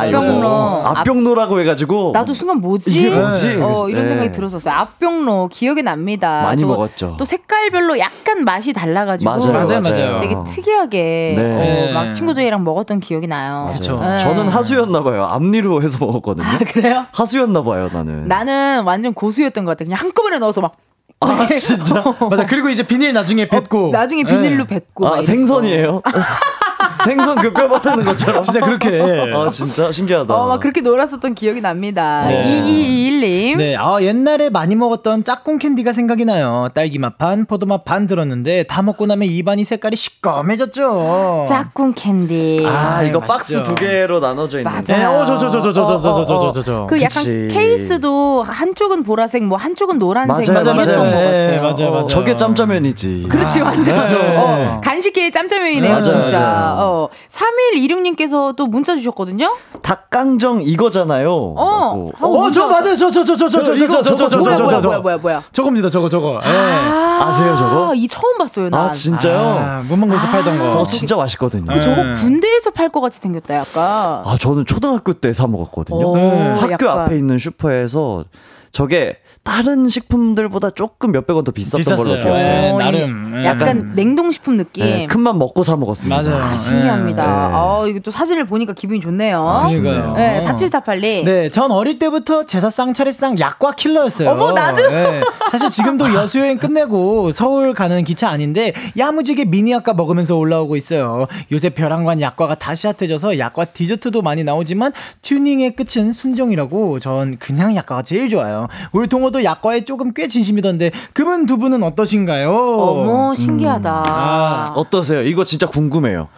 [0.00, 0.48] 아, 이거 앞병로.
[0.86, 2.12] 앞- 앞병로라고 해가지고.
[2.14, 2.90] 나도 순간 뭐지?
[2.98, 3.58] 이게 뭐지?
[3.60, 4.08] 어, 이런 네.
[4.10, 4.72] 생각이 들었었어요.
[4.74, 6.42] 앞병로 기억이 납니다.
[6.44, 7.16] 많이 먹었죠.
[7.18, 10.16] 또 색깔별로 약간 맛이 달라가지고 맞아요, 맞아요, 맞아요.
[10.20, 11.90] 되게 특이하게 네.
[11.90, 13.68] 어, 막 친구들이랑 먹었던 기억이 나요.
[13.72, 13.98] 그쵸.
[14.00, 14.18] 네.
[14.18, 15.24] 저는 하수였나봐요.
[15.24, 16.46] 앞니로 해서 먹었거든요.
[16.72, 17.06] 그래요?
[17.12, 18.28] 하수였나봐요, 나는.
[18.28, 19.84] 나는 완전 고수였던 것 같아.
[19.84, 20.72] 그냥 한꺼번에 넣어서 막
[21.20, 22.04] 아, 진짜?
[22.30, 22.46] 맞아.
[22.46, 23.90] 그리고 이제 비닐 나중에 뱉고.
[23.90, 24.66] 나중에 비닐로 예.
[24.66, 25.22] 뱉고 막 아.
[25.22, 26.02] 생선이에요?
[27.04, 28.42] 생선 그뼈 바르는 것처럼.
[28.42, 29.00] 진짜 그렇게.
[29.34, 30.34] 아, 진짜 신기하다.
[30.34, 32.24] 어, 막 그렇게 놀았었던 기억이 납니다.
[32.26, 32.62] 네.
[32.62, 33.56] 2221님.
[33.56, 36.68] 네, 아, 옛날에 많이 먹었던 짝꿍 캔디가 생각이 나요.
[36.74, 41.44] 딸기맛 반, 포도맛 반 들었는데 다 먹고 나면 입안이 색깔이 시꺼매졌죠.
[41.48, 42.64] 짝꿍 캔디.
[42.66, 43.28] 아, 이거 맛있죠.
[43.38, 44.72] 박스 두 개로 나눠져 있는.
[44.72, 44.96] 맞아.
[44.96, 46.86] 네, 어, 저, 저, 저, 저, 저, 저, 저, 저, 저, 저, 저.
[46.88, 47.48] 그 약간 그치.
[47.50, 50.96] 케이스도 한쪽은 보라색, 뭐 한쪽은 노란색 맞아요, 막 맞아요.
[50.98, 51.62] 것 네, 같아요.
[51.62, 51.90] 맞아요, 어.
[51.92, 52.04] 맞아요.
[52.06, 53.26] 저게 짬짜면이지.
[53.28, 53.96] 그렇지, 완전.
[53.96, 54.38] 맞아요.
[54.38, 56.38] 어, 간식계의 짬짜면이네요, 맞아요, 진짜.
[56.38, 56.76] 맞아요.
[56.78, 56.87] 어,
[57.30, 59.54] 3126님께서 또 문자 주셨거든요?
[59.82, 61.30] 닭강정 이거잖아요.
[61.56, 62.08] 어.
[62.20, 62.40] 라고.
[62.44, 62.94] 어, 저 맞아요.
[62.96, 64.80] 저, 저, 저, 저, 저, 저, 저, 저, 저, 저, 저, 뭐야, 저, 뭐야, 저,
[64.80, 65.18] 저.
[65.18, 65.42] 뭐야.
[65.52, 66.40] 저겁니다, 저거, 저거.
[66.44, 66.48] 예.
[66.48, 67.94] 아세요, 저거?
[67.94, 68.80] 이 처음 봤어요, 난.
[68.80, 69.38] 아, 진짜요?
[69.38, 70.70] 아, 문방구에서 팔던 거.
[70.70, 71.72] 저거 진짜 맛있거든요.
[71.72, 72.12] 그 저거 네.
[72.14, 74.22] 군대에서 팔 것 같이 생겼다, 약간.
[74.24, 76.06] 아, 저는 초등학교 때 사 먹었거든요.
[76.06, 76.16] 오,
[76.56, 76.88] 학교.
[76.88, 78.24] 앞에 있는 슈퍼에서
[78.72, 82.20] 저게 다른 식품들보다 조금 몇백 원 더 비쌌던 걸로 비쌌어요.
[82.20, 82.34] 기억해요.
[82.36, 83.32] 네, 어, 이 나름.
[83.36, 83.44] 예.
[83.44, 84.84] 약간 냉동식품 느낌.
[84.84, 86.20] 네, 큰맘 먹고 사 먹었습니다.
[86.22, 86.42] 맞아요.
[86.42, 87.22] 아, 신기합니다.
[87.22, 87.28] 네.
[87.30, 89.64] 아, 이거 또 사진을 보니까 기분이 좋네요.
[89.68, 90.14] 그러니까요.
[90.14, 91.24] 네, 4748님.
[91.24, 94.30] 네, 전 어릴 때부터 제사상 차례상 약과 킬러였어요.
[94.30, 94.86] 어머, 나도!
[94.88, 100.76] 네, 사실 지금도 여수 여행 끝내고 서울 가는 기차 아닌데 야무지게 미니 약과 먹으면서 올라오고
[100.76, 101.26] 있어요.
[101.52, 104.92] 요새 벼랑관 약과가 다시 핫해져서 약과 디저트도 많이 나오지만
[105.22, 108.57] 튜닝의 끝은 순정이라고 전 그냥 약과가 제일 좋아요.
[108.92, 112.50] 우리 동호도 약과에 조금 꽤 진심이던데 그분 두 분은 어떠신가요?
[112.52, 114.04] 어머, 신기하다.
[114.08, 115.22] 아, 어떠세요?
[115.22, 116.28] 이거 진짜 궁금해요.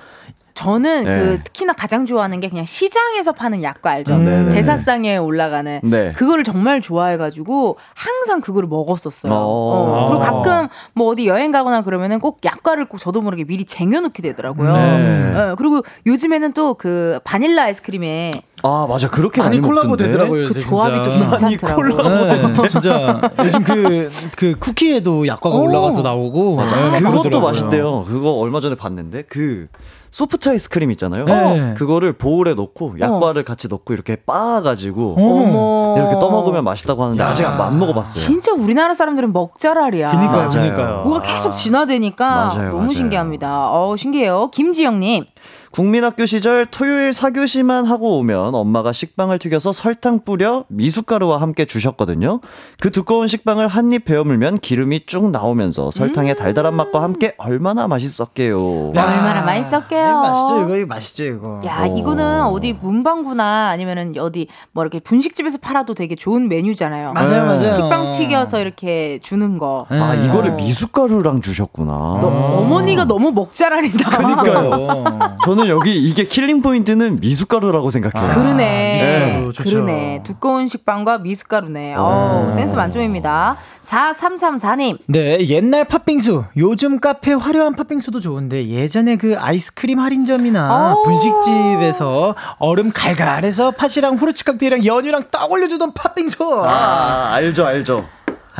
[0.52, 1.18] 저는 네.
[1.18, 4.14] 그 특히나 가장 좋아하는 게 그냥 시장에서 파는 약과 알죠?
[4.14, 4.50] 음, 네네.
[4.50, 6.12] 제사상에 올라가는 네.
[6.12, 9.32] 그거를 정말 좋아해가지고 항상 그거를 먹었었어요.
[9.32, 9.36] 어.
[9.38, 14.20] 어, 그리고 가끔 뭐 어디 여행 가거나 그러면은 꼭 약과를 꼭 저도 모르게 미리 쟁여놓게
[14.20, 14.72] 되더라고요.
[14.74, 15.32] 네.
[15.34, 18.30] 예, 그리고 요즘에는 또 그 바닐라 아이스크림에
[18.62, 19.08] 아, 맞아.
[19.08, 20.10] 그렇게 많이 많이 콜라보 먹던데.
[20.12, 20.48] 되더라고요.
[20.48, 21.10] 그 조합이 또.
[21.10, 22.52] 괜찮더라고요.
[22.52, 25.62] 네, 진짜 요즘 그, 그 쿠키에도 약과가 오.
[25.62, 27.40] 올라가서 나오고 네, 그것도 그러더라고요.
[27.48, 28.04] 맛있대요.
[28.06, 29.66] 그거 얼마 전에 봤는데 그
[30.10, 31.24] 소프트 아이스크림 있잖아요.
[31.24, 31.74] 네.
[31.76, 35.94] 그거를 보울에 넣고 약과를 같이 넣고 이렇게 빻아가지고 어머.
[35.96, 38.20] 이렇게 떠먹으면 맛있다고 하는데 아직 안, 안 먹어봤어요.
[38.24, 40.10] 진짜 우리나라 사람들은 먹자랄이야.
[40.10, 40.50] 그니까요, 맞아요.
[40.50, 41.02] 그니까요.
[41.04, 42.92] 뭐가 계속 진화되니까 맞아요, 너무 맞아요.
[42.94, 43.70] 신기합니다.
[43.70, 44.48] 어, 신기해요.
[44.52, 45.24] 김지영님.
[45.70, 52.40] 국민학교 시절 토요일 사교시만 하고 오면 엄마가 식빵을 튀겨서 설탕 뿌려 미숫가루와 함께 주셨거든요.
[52.80, 58.92] 그 두꺼운 식빵을 한 입 베어물면 기름이 쭉 나오면서 설탕의 달달한 맛과 함께 얼마나 맛있었게요.
[58.94, 60.06] 야, 얼마나 맛있었게요.
[60.08, 61.60] 이거 맛있죠, 이거, 이거 맛있죠, 이거.
[61.64, 67.12] 야, 이거는 어디 문방구나 아니면은 어디 뭐 이렇게 분식집에서 팔아도 되게 좋은 메뉴잖아요.
[67.14, 67.72] 맞아요, 맞아요.
[67.74, 69.86] 식빵 튀겨서 이렇게 주는 거.
[69.88, 70.26] 아, 네.
[70.26, 71.92] 이거를 미숫가루랑 주셨구나.
[71.92, 72.26] 너,
[72.60, 74.08] 어머니가 너무 먹잘알이다.
[74.10, 75.36] 그러니까요.
[75.44, 78.34] 저는 여기 이게 killing point는 미숫가루라고 생각해요.
[78.34, 78.92] 그러네.
[78.92, 79.70] 미숫가루 좋죠.
[79.70, 80.22] 그러네.
[80.24, 81.94] 두꺼운 식빵과 미숫가루네.
[81.96, 83.56] 어 센스 만점입니다.
[83.82, 84.98] 4334님.
[85.06, 86.44] 네, 옛날 팥빙수.
[86.56, 91.02] 요즘 카페 화려한 팥빙수도 좋은데 예전에 그 아이스크림 할인점이나 오.
[91.02, 96.62] 분식집에서 얼음 갈갈해서 팥이랑 후르츠 칵테일이랑 연유랑 딱 올려주던 팥빙수.
[96.64, 98.06] 아, 알죠, 알죠.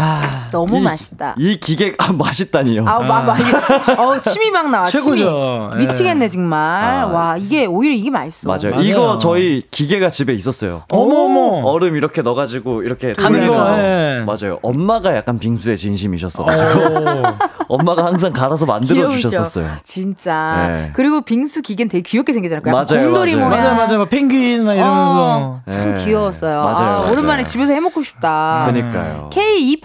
[0.03, 1.34] 아, 너무 이- 맛있다.
[1.38, 2.84] 이 기계가 맛있다니요.
[2.86, 4.84] 아우, 마, 마, 어, 침이 막 나와.
[4.84, 5.70] 최고죠.
[5.72, 5.86] 침이.
[5.86, 6.59] 미치겠네, 정말.
[6.61, 7.07] 아.
[7.07, 8.48] 와, 이게, 오히려 이게 맛있어.
[8.48, 8.70] 맞아요.
[8.76, 8.80] 맞아요.
[8.82, 10.82] 이거 저희 기계가 집에 있었어요.
[10.90, 11.62] 어머머.
[11.68, 14.24] 얼음 이렇게 넣어가지고 이렇게 가는 거, 예.
[14.26, 14.59] 맞아요.
[14.62, 17.22] 엄마가 약간 빙수에 진심이셨어가지고 어.
[17.68, 19.11] 엄마가 항상 갈아서 만들어.
[19.11, 19.68] 주셨었어요.
[19.84, 20.68] 진짜.
[20.72, 20.90] 네.
[20.94, 22.32] 그리고 빙수 기계는 되게 귀엽게
[22.72, 23.34] 맞아요, 곰돌이.
[23.36, 23.51] 모양.
[23.51, 23.98] 맞아요, 맞아요.
[23.98, 25.36] 막 펭귄 막 이러면서.
[25.38, 26.05] 어, 참 네.
[26.05, 26.62] 귀여웠어요.
[26.62, 27.12] 맞아요, 아, 맞아요.
[27.12, 28.64] 오랜만에 집에서 해 먹고 싶다.
[28.66, 29.28] 그니까요.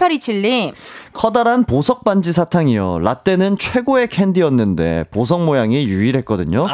[0.08, 0.72] K2827님.
[1.12, 3.00] 커다란 보석 반지 사탕이요.
[3.00, 6.66] 라떼는 최고의 캔디였는데 보석 모양이 유일했거든요.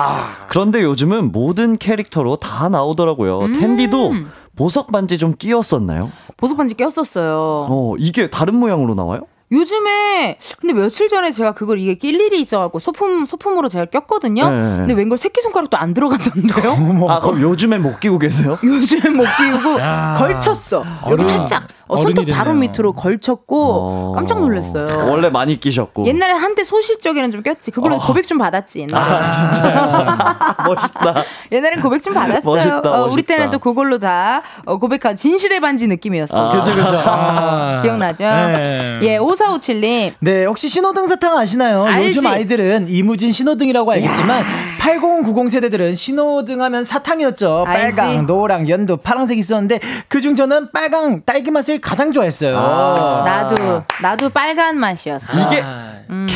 [0.49, 3.39] 그런데 요즘은 모든 캐릭터로 다 나오더라고요.
[3.41, 3.53] 음.
[3.53, 4.13] 텐디도
[4.57, 6.11] 보석 반지 좀 끼었었나요?
[6.37, 7.67] 보석 반지 꼈었어요.
[7.71, 9.23] 어, 이게 다른 모양으로 나와요?
[9.53, 14.49] 요즘에 근데 며칠 전에 제가 그걸 이게 낄 일이 있어갖고 소품 소품으로 제가 꼈거든요.
[14.49, 14.77] 네.
[14.79, 16.73] 근데 웬걸 새끼 손가락도 안 들어갔던데요?
[17.11, 18.59] 아, 그럼 요즘에 못 끼고 계세요?
[18.65, 19.77] 요즘에 못 끼우고
[20.17, 20.83] 걸쳤어.
[21.11, 22.71] 여기 살짝 어, 손톱 바로 됐네요.
[22.71, 24.13] 밑으로 걸쳤고 어.
[24.15, 25.11] 깜짝 놀랐어요.
[25.11, 26.05] 원래 많이 끼셨고.
[26.07, 27.71] 옛날에 한때 소시적에는 좀 꼈지.
[27.71, 28.81] 그걸로 고백 좀 받았지.
[28.81, 29.03] 옛날에.
[29.05, 30.55] 아, 진짜.
[30.67, 31.25] 멋있다.
[31.53, 32.43] 옛날엔 고백 좀 받았어요.
[32.55, 33.35] 멋있다, 어, 우리 멋있다.
[33.35, 36.51] 때는 또 그걸로 다 어, 고백한 진실의 반지 느낌이었어.
[36.51, 36.59] 아.
[36.59, 36.99] 그죠, 그죠.
[37.05, 37.81] 아.
[37.83, 38.25] 기억나죠?
[38.25, 38.99] 네.
[39.03, 40.13] 예, 5457님.
[40.21, 41.85] 네, 혹시 신호등 사탕 아시나요?
[41.85, 42.09] 알지.
[42.09, 44.45] 요즘 아이들은 이무진 신호등이라고 알겠지만
[44.79, 47.65] 8090 세대들은 신호등 하면 사탕이었죠.
[47.67, 47.97] 알지.
[47.97, 52.59] 빨강, 노랑, 연두, 파란색 있었는데 그중 저는 빨강 딸기 맛을 가장 좋아했어요.
[52.59, 53.23] 아.
[53.25, 55.27] 나도 나도 빨간 맛이었어.
[55.33, 55.65] 이게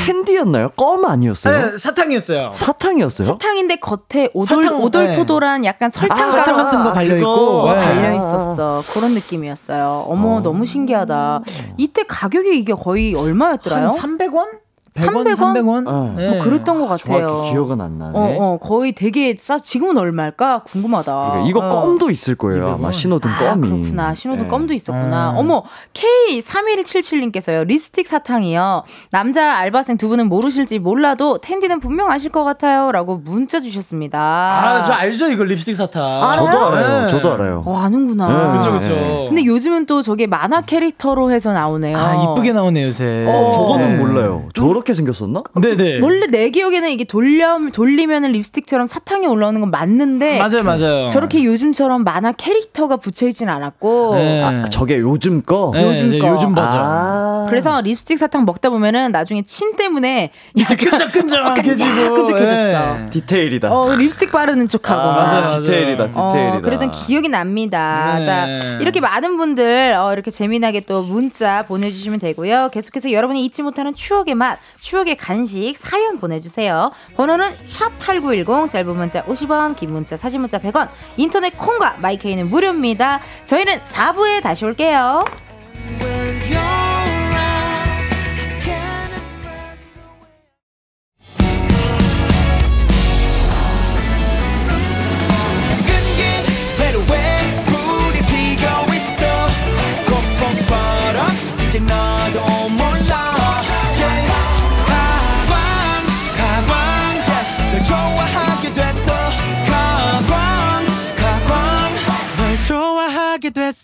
[0.07, 0.71] 캔디였나요?
[0.71, 1.71] 껌 아니었어요?
[1.73, 2.51] 네, 사탕이었어요.
[2.53, 3.29] 사탕이었어요?
[3.29, 7.73] 사탕인데 겉에 오돌 사탕, 오돌토돌한 약간 설탕 아, 가루 같은 거 발려 있고.
[7.73, 7.75] 네.
[7.75, 8.83] 발려 있었어.
[8.93, 10.07] 그런 느낌이었어요.
[10.09, 11.41] 어머 너무 신기하다.
[11.77, 13.89] 이때 가격이 이게 거의 얼마였더라요?
[13.89, 14.66] 한 300원?
[15.03, 15.37] 300원?
[15.37, 15.87] 300원?
[15.87, 16.15] 어.
[16.17, 17.27] 뭐 그랬던 것 같아요.
[17.29, 18.13] 정확히 기억은 안 나네.
[18.15, 19.59] 어, 어, 거의 되게 싸.
[19.59, 20.63] 지금은 얼마일까?
[20.65, 21.13] 궁금하다.
[21.31, 21.69] 그러니까 이거 어.
[21.69, 22.73] 껌도 있을 거예요.
[22.75, 23.69] 아마 신호등 아, 껌이.
[23.69, 24.15] 그렇구나.
[24.15, 24.49] 신호등 네.
[24.49, 25.33] 껌도 있었구나.
[25.33, 25.37] 음.
[25.39, 25.63] 어머,
[25.95, 27.67] K3177님께서요.
[27.67, 28.83] 립스틱 사탕이요.
[29.11, 32.93] 남자 알바생 두 분은 모르실지 몰라도 텐디는 분명 아실 것 같아요.
[32.93, 34.19] 라고 문자 주셨습니다.
[34.19, 36.03] 아, 저 알죠, 이거 립스틱 사탕.
[36.03, 36.33] 알아요?
[36.33, 37.01] 저도 알아요.
[37.03, 37.07] 네.
[37.09, 37.63] 저도 알아요.
[37.65, 38.51] 어, 아는구나.
[38.53, 38.57] 네.
[38.59, 38.93] 그쵸, 그쵸.
[38.95, 39.27] 네.
[39.29, 41.97] 근데 요즘은 또 저게 만화 캐릭터로 해서 나오네요.
[41.97, 43.27] 아, 이쁘게 나오네, 요새.
[43.29, 43.97] 어, 저거는 네.
[43.97, 44.45] 몰라요.
[44.55, 45.43] 저렇게 생겼었나?
[45.61, 46.01] 네네.
[46.01, 50.39] 원래 내 기억에는 이게 돌려, 돌리면은 립스틱처럼 사탕이 올라오는 건 맞는데.
[50.39, 51.09] 맞아요, 맞아요.
[51.09, 54.15] 저렇게 요즘처럼 만화 캐릭터가 붙여 있진 않았고.
[54.17, 54.43] 네.
[54.43, 55.71] 아, 저게 요즘 거?
[55.75, 56.29] 네, 요즘 거.
[56.29, 56.77] 요즘 버전.
[56.77, 57.47] 아.
[57.49, 62.15] 그래서 립스틱 사탕 먹다 보면은 나중에 침 때문에 끈적끈적해지고.
[62.15, 62.97] 끈적끈적해졌어.
[62.97, 63.07] 네.
[63.11, 63.73] 디테일이다.
[63.73, 65.01] 어, 립스틱 바르는 척하고.
[65.01, 65.61] 아, 맞아요, 맞아요.
[65.63, 66.57] 디테일이다, 디테일이다.
[66.57, 68.17] 어, 그러던 기억이 납니다.
[68.19, 68.25] 네.
[68.25, 68.47] 자,
[68.81, 72.71] 이렇게 많은 분들, 어, 이렇게 재미나게 또 문자 보내주시면 되고요.
[72.73, 76.93] 계속해서 여러분이 잊지 못하는 추억의 맛, 추억의 간식, 사연 보내주세요.
[77.17, 83.21] 번호는 샵8910, 짧은 문자 50원, 긴 문자, 사진 문자 100원, 인터넷 콩과 마이케이는 무료입니다.
[83.47, 85.25] 저희는 4부에 다시 올게요.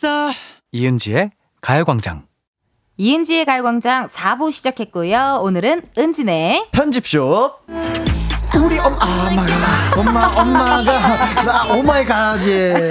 [0.03, 0.33] 됐어
[0.73, 1.31] 이은지의
[1.61, 2.27] 가요광장.
[2.97, 5.39] 이은지의 가요광장 4부 시작했고요.
[5.43, 7.53] 오늘은 은지네 편집숍.
[7.69, 12.75] 우리 엄, 아, 엄마가, 엄마, 엄마가, 나, oh my god, 예.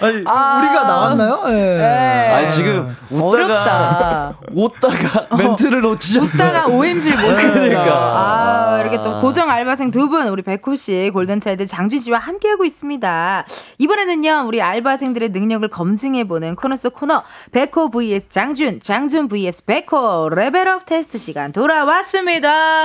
[0.00, 1.42] 아니, 우리가 나왔나요?
[1.48, 1.52] 예.
[1.54, 2.32] 네.
[2.32, 4.34] 아 지금 웃다가 어렵다.
[4.54, 6.48] 웃다가 멘트를 놓치셨어요.
[6.48, 7.52] 웃다가 OMG를 못했어.
[7.52, 7.92] 그러니까.
[7.94, 12.64] 아, 어, 이렇게 또 고정 알바생 두 분, 우리 백호 씨, 골든차일드 장준 씨와 함께하고
[12.64, 13.44] 있습니다.
[13.78, 17.22] 이번에는요, 우리 알바생들의 능력을 검증해보는 코너 속 코너,
[17.52, 22.78] 백호 vs 장준, 장준 vs 백호, 레벨업 테스트 시간 돌아왔습니다.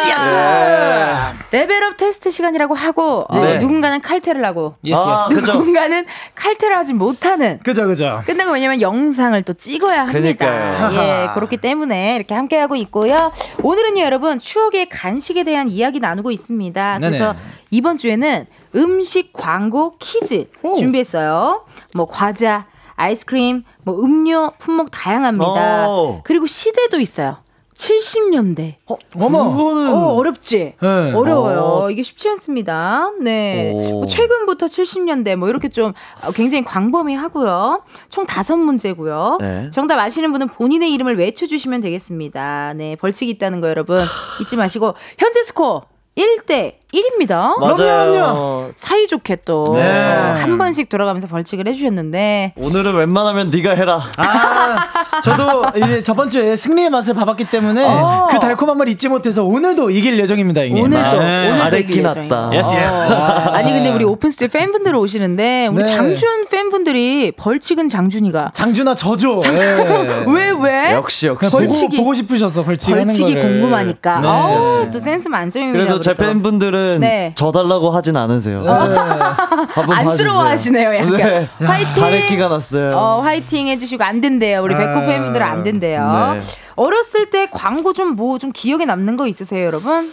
[1.52, 3.58] 레벨업 테스트 시간이라고 하고, 어, 네.
[3.60, 5.50] 누군가는 칼퇴를 하고, yes 아, yes.
[5.52, 6.06] 누군가는
[6.36, 8.22] 칼퇴를 하지 못하는, 그죠 그죠.
[8.26, 10.20] 끝나고 왜냐면 영상을 또 찍어야 합니다.
[10.20, 10.94] 그러니까요.
[10.94, 13.32] 예, 그렇기 때문에 이렇게 함께하고 있고요.
[13.64, 17.00] 오늘은요, 여러분, 추억의 간식에 대한 이야기 나누고 있습니다.
[17.00, 17.34] 그래서
[17.72, 18.46] 이번 주에는
[18.76, 20.76] 음식 광고 퀴즈 오.
[20.76, 21.66] 준비했어요.
[21.96, 25.90] 뭐, 과자, 아이스크림, 뭐, 음료, 품목 다양합니다.
[25.90, 26.22] 오.
[26.24, 27.38] 그리고 시대도 있어요.
[27.84, 28.76] 70년대.
[29.16, 29.52] 어머.
[29.52, 30.74] 그거는 어, 어렵지?
[30.82, 31.12] 네.
[31.14, 31.60] 어려워요.
[31.60, 31.92] 어.
[31.92, 33.12] 이게 쉽지 않습니다.
[33.22, 33.72] 네.
[33.74, 33.82] 오.
[33.92, 35.92] 뭐 최근부터 70년대 뭐 이렇게 좀
[36.24, 37.84] 어, 굉장히 광범위하고요.
[38.10, 39.38] 총 다섯 문제고요.
[39.42, 39.70] 네.
[39.72, 42.74] 정답 아시는 분은 본인의 이름을 외쳐 주시면 되겠습니다.
[42.76, 42.96] 네.
[42.96, 44.00] 벌칙이 있다는 거 여러분
[44.42, 47.58] 잊지 마시고 현재 스코어 1대 1입니다.
[47.60, 47.76] 맞아요.
[47.76, 49.82] 그럼요, 사이좋게 또 네.
[49.82, 54.00] 한 번씩 돌아가면서 벌칙을 해주셨는데 오늘은 웬만하면 네가 해라.
[54.18, 58.28] 아, 저도 이제 저번 주에 승리의 맛을 봐봤기 때문에 어.
[58.30, 60.84] 그 달콤함을 잊지 못해서 오늘도 이길 예정입니다, 형님.
[60.84, 61.52] 오늘도 네.
[61.52, 62.04] 오늘도 이길.
[62.06, 62.52] 예정이에요.
[62.54, 62.94] yes, yes.
[63.12, 63.16] 어.
[63.52, 65.86] 아니 근데 우리 오픈 스튜디오 팬분들 오시는데 우리 네.
[65.86, 69.40] 장준 팬분들이 벌칙은 장준이가 장준아 저죠.
[69.40, 69.50] 네.
[70.28, 70.92] 왜 왜?
[70.94, 71.50] 역시 역시.
[71.50, 73.50] 보고, 벌칙이- 보고 싶으셔서 벌칙 하는 벌칙이 거를.
[73.62, 74.20] 궁금하니까.
[74.20, 74.28] 네.
[74.28, 75.80] 어우, 또 센스 만점입니다.
[75.86, 76.14] 그래도 제.
[76.14, 77.34] 팬분들은 네.
[77.36, 78.62] 져달라고 하진 않으세요.
[78.62, 78.70] 네.
[78.70, 81.18] 한번 안쓰러워하시네요, 약간.
[81.18, 81.50] 네.
[81.60, 82.02] 화이팅!
[82.04, 82.90] 발에 끼가 났어요.
[82.94, 84.62] 어, 화이팅 해주시고 안 된대요.
[84.62, 86.34] 우리 백호 아, 팬분들은 안 된대요.
[86.34, 86.40] 네.
[86.76, 90.12] 어렸을 때 광고 좀뭐 좀 기억에 남는 거 있으세요, 여러분?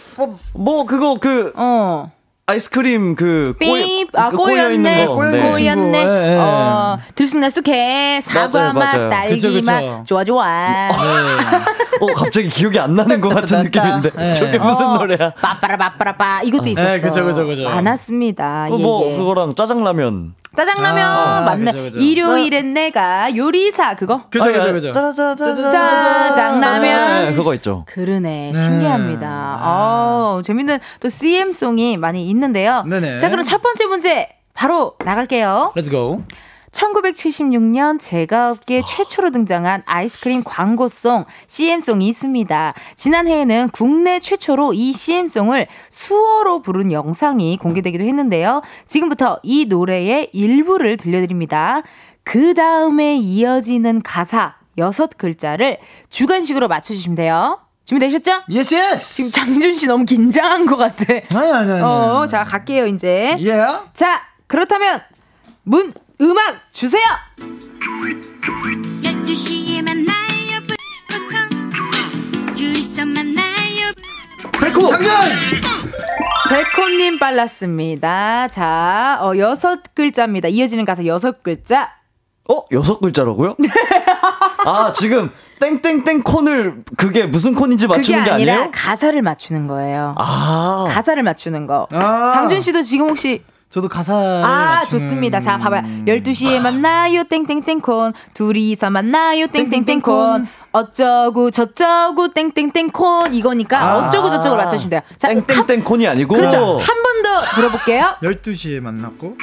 [0.53, 2.11] 뭐 그거 그 어.
[2.51, 4.77] 아이스크림 그 삐, 꼬여, 아, 그 꼬였네.
[4.77, 5.03] 네.
[5.03, 5.81] 있는 친구.
[5.81, 5.97] 꼬였네.
[6.05, 6.37] 예, 예.
[6.37, 8.21] 어, 들쑥날쑥해.
[8.23, 9.09] 사과 맞아요, 맛, 맞아요.
[9.09, 9.71] 딸기 그쵸, 그쵸.
[9.71, 10.05] 맛.
[10.05, 10.89] 좋아, 좋아.
[12.01, 14.33] 어 갑자기 기억이 안 나는 것 같은 느낌인데 네.
[14.33, 15.31] 저게 무슨 어, 노래야?
[15.41, 16.41] 빠빠라, 빠빠라, 빠.
[16.43, 17.07] 이것도 있었어.
[17.07, 17.63] 그쵸, 그쵸, 그쵸.
[17.63, 18.67] 많았습니다.
[18.69, 19.17] 그 예, 뭐 예.
[19.17, 20.33] 그거랑 짜장라면.
[20.55, 21.71] 짜장라면 아, 맞네.
[21.71, 21.99] 그죠, 그죠.
[21.99, 24.21] 일요일엔 내가 요리사 그거.
[24.29, 24.91] 그죠, 아, 그죠, 그죠.
[24.91, 27.25] 짜장라면.
[27.29, 27.85] 네, 그거 있죠.
[27.87, 29.59] 그러네 신기합니다.
[29.63, 32.83] 어 재밌는 또 CM송이 많이 있는데요.
[32.85, 33.19] 네네.
[33.19, 35.73] 자 그럼 첫 번째 문제 바로 나갈게요.
[35.75, 36.23] Let's go.
[36.71, 42.73] 1976년 제과업계 최초로 등장한 아이스크림 광고송 CM송이 있습니다.
[42.95, 48.61] 지난해에는 국내 최초로 이 CM송을 수어로 부른 영상이 공개되기도 했는데요.
[48.87, 51.81] 지금부터 이 노래의 일부를 들려드립니다.
[52.23, 55.77] 그 다음에 이어지는 가사 여섯 글자를
[56.09, 57.59] 주관식으로 맞춰주시면 돼요.
[57.83, 58.43] 준비되셨죠?
[58.49, 59.15] Yes, yes.
[59.15, 61.03] 지금 장준 씨 너무 긴장한 것 같아.
[61.35, 61.81] 아니, 아니, 아니.
[61.81, 63.35] 어, 자, 갈게요, 이제.
[63.37, 63.79] Yeah.
[63.93, 65.01] 자, 그렇다면
[65.63, 67.01] 문 음악 주세요.
[69.01, 70.61] 12시에 만나요
[71.07, 73.91] 북극성 둘이서 만나요
[74.59, 74.85] 백호.
[74.87, 75.11] 장준.
[76.49, 78.47] 백호님 빨랐습니다.
[78.49, 80.49] 자, 어, 여섯 글자입니다.
[80.49, 81.87] 이어지는 가사 여섯 글자.
[82.49, 83.55] 어 여섯 글자라고요?
[84.65, 88.71] 아 지금 땡땡땡 콘을 그게 무슨 콘인지 맞추는 게 아니라 아니에요?
[88.73, 90.15] 가사를 맞추는 거예요.
[90.17, 91.87] 아 가사를 맞추는 거.
[91.91, 92.31] 아.
[92.33, 94.13] 장준 씨도 지금 혹시 저도 가사.
[94.13, 95.39] 아, 좋습니다.
[95.39, 95.81] 자, 봐봐요.
[96.05, 98.11] 12시에 만나요, 땡땡땡콘.
[98.33, 100.45] 둘이서 만나요, 땡땡땡콘.
[100.73, 103.33] 어쩌고 저쩌고 땡땡땡콘.
[103.33, 103.97] 이거니까 아.
[104.07, 105.01] 어쩌고 저쩌고 맞춰주시면 돼요.
[105.17, 106.77] 자, 한- 땡땡땡 콘이 아니고 그렇죠.
[106.79, 108.15] 한 번 더 들어볼게요.
[108.23, 109.37] 12시에 만났고.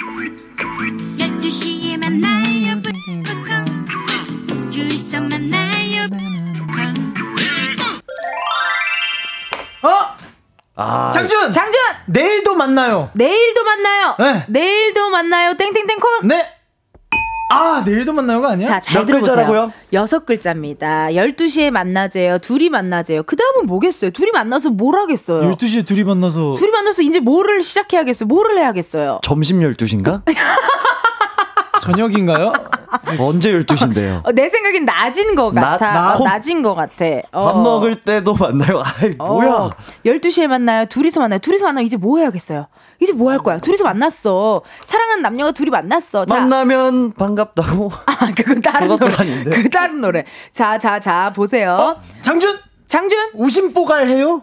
[10.80, 11.50] 아 장준.
[11.50, 11.80] 장준!
[12.06, 13.10] 내일도 만나요.
[13.14, 14.14] 내일도 만나요.
[14.20, 14.44] 네.
[14.48, 15.54] 내일도 만나요.
[15.54, 16.28] 땡땡땡콘.
[16.28, 16.54] 네.
[17.50, 18.68] 아, 내일도 만나요가 아니야?
[18.68, 19.34] 자, 잘몇 들어보세요.
[19.36, 19.72] 글자라고요?
[19.94, 21.08] 여섯 글자입니다.
[21.08, 22.38] 12시에 만나재요.
[22.38, 23.22] 둘이 만나재요.
[23.22, 24.10] 그 다음은 뭐겠어요?
[24.10, 25.50] 둘이 만나서 뭘 하겠어요?
[25.50, 26.52] 12시에 둘이 만나서.
[26.58, 28.26] 둘이 만나서 이제 뭐를 시작해야겠어요?
[28.28, 29.20] 뭐를 해야겠어요?
[29.24, 30.22] 점심 12시인가?
[31.80, 32.52] 저녁인가요?
[33.18, 34.24] 언제 12시인데요?
[34.26, 35.92] 어, 내 생각엔 낮인 것 낮- 같아.
[35.92, 37.04] 낮- 어, 낮인 것 같아.
[37.32, 37.44] 어.
[37.52, 38.82] 밥 먹을 때도 만나요.
[39.00, 39.48] 아이 뭐야?
[39.50, 39.70] 어,
[40.06, 40.86] 12시에 만나요.
[40.86, 41.38] 둘이서 만나요.
[41.38, 41.84] 둘이서 만나요.
[41.84, 42.66] 이제 뭐 해야겠어요?
[43.00, 43.58] 이제 뭐 할 거야?
[43.58, 44.62] 둘이서 만났어.
[44.84, 46.24] 사랑하는 남녀가 둘이 만났어.
[46.24, 47.92] 자, 만나면 반갑다고.
[48.06, 49.14] 아, 그건 다른 노래.
[49.14, 49.62] 아닌데.
[49.62, 50.24] 그 다른 노래.
[50.52, 51.96] 자, 자, 자, 보세요.
[52.22, 52.58] 장준.
[52.86, 54.42] 장준, 우심뽀갈 해요?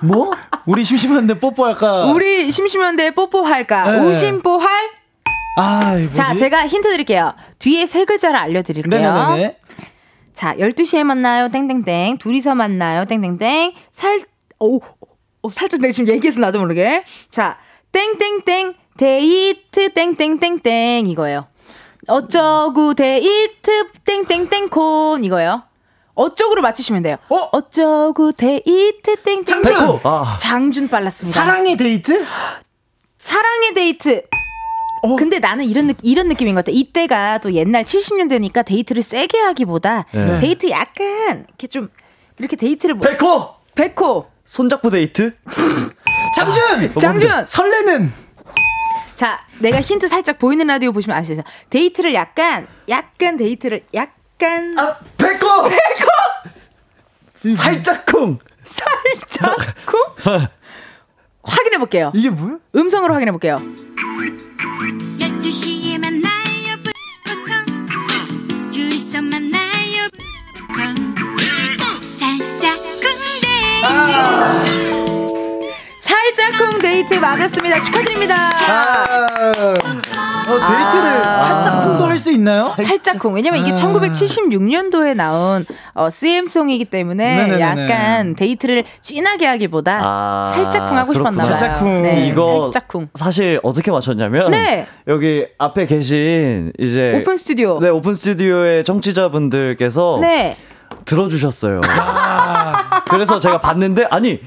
[0.00, 0.32] 뭐?
[0.66, 2.06] 우리 심심한데 뽀뽀할까?
[2.06, 3.92] 우리 심심한데 뽀뽀할까?
[3.92, 3.98] 네.
[4.00, 4.68] 우심뽀할?
[5.56, 5.98] 아?
[6.12, 7.34] 자, 제가 힌트 드릴게요.
[7.58, 9.00] 뒤에 세 글자를 알려드릴게요.
[9.00, 9.58] 네네네.
[10.32, 12.18] 자, 12시에 만나요, 땡땡땡.
[12.18, 13.74] 둘이서 만나요, 땡땡땡.
[13.92, 14.20] 살,
[14.58, 14.80] 오,
[15.42, 17.04] 오, 살짝 내가 지금 얘기해서 나도 모르게.
[17.30, 17.58] 자,
[17.92, 21.06] 땡땡땡, 데이트, 땡땡땡땡.
[21.08, 21.46] 이거예요.
[22.08, 25.22] 어쩌구 데이트, 땡땡땡 콘.
[25.22, 25.62] 이거예요.
[26.14, 27.16] 어쩌고로 맞추시면 돼요.
[27.28, 27.36] 어?
[27.52, 29.44] 어쩌고 데이트 땡땡.
[29.44, 30.00] 장준!
[30.04, 30.36] 아.
[30.38, 31.38] 장준 빨랐습니다.
[31.40, 32.24] 사랑의 데이트?
[33.18, 34.22] 사랑의 데이트.
[35.02, 35.16] 어?
[35.16, 36.72] 근데 나는 이런 느, 이런 느낌인 것 같아.
[36.72, 40.38] 이때가 또 옛날 70년대니까 데이트를 세게 하기보다 네.
[40.40, 41.88] 데이트 약간 이렇게 좀
[42.38, 43.54] 이렇게 데이트를 뭐 백호!
[43.74, 44.24] 백호.
[44.44, 45.32] 손잡고 데이트?
[46.36, 46.94] 장준!
[47.00, 47.46] 장준.
[47.46, 48.12] 설레는!
[49.14, 51.42] 자, 내가 힌트 살짝 보이는 라디오 보시면 아시죠?
[51.70, 55.68] 데이트를 약간 약간 데이트를 약간 아, 백호!
[55.68, 57.54] 백호!
[57.56, 58.38] 살짝쿵!
[58.64, 59.98] 살짝 쿵
[61.42, 62.12] 확인해 볼게요.
[62.14, 62.58] 이게 뭐야?
[62.74, 63.60] 음성으로 확인해 볼게요.
[65.52, 65.92] 12
[76.34, 77.80] 짝 쿵데 살짝 쿵 데이트 맞았습니다.
[77.80, 78.50] 축하드립니다.
[80.48, 82.72] 어, 데이트를 살짝 쿵도 할 수 있나요?
[82.76, 83.34] 살짝 쿵.
[83.34, 83.74] 왜냐면 이게 아.
[83.74, 85.64] 1976년도에 나온
[85.94, 87.60] 어, CM송이기 때문에 네네네네.
[87.60, 91.56] 약간 데이트를 진하게 하기보다 아, 살짝 쿵 하고 싶었나 봐요.
[91.56, 91.58] 그렇구나.
[91.58, 92.02] 살짝 쿵.
[92.02, 93.08] 네, 이거 살짝 쿵.
[93.14, 94.86] 사실 어떻게 맞췄냐면 네.
[95.08, 97.80] 여기 앞에 계신 이제 오픈 스튜디오.
[97.80, 100.56] 네 오픈 스튜디오의 청취자분들께서 네.
[101.06, 101.80] 들어주셨어요.
[103.10, 104.40] 그래서 제가 봤는데 아니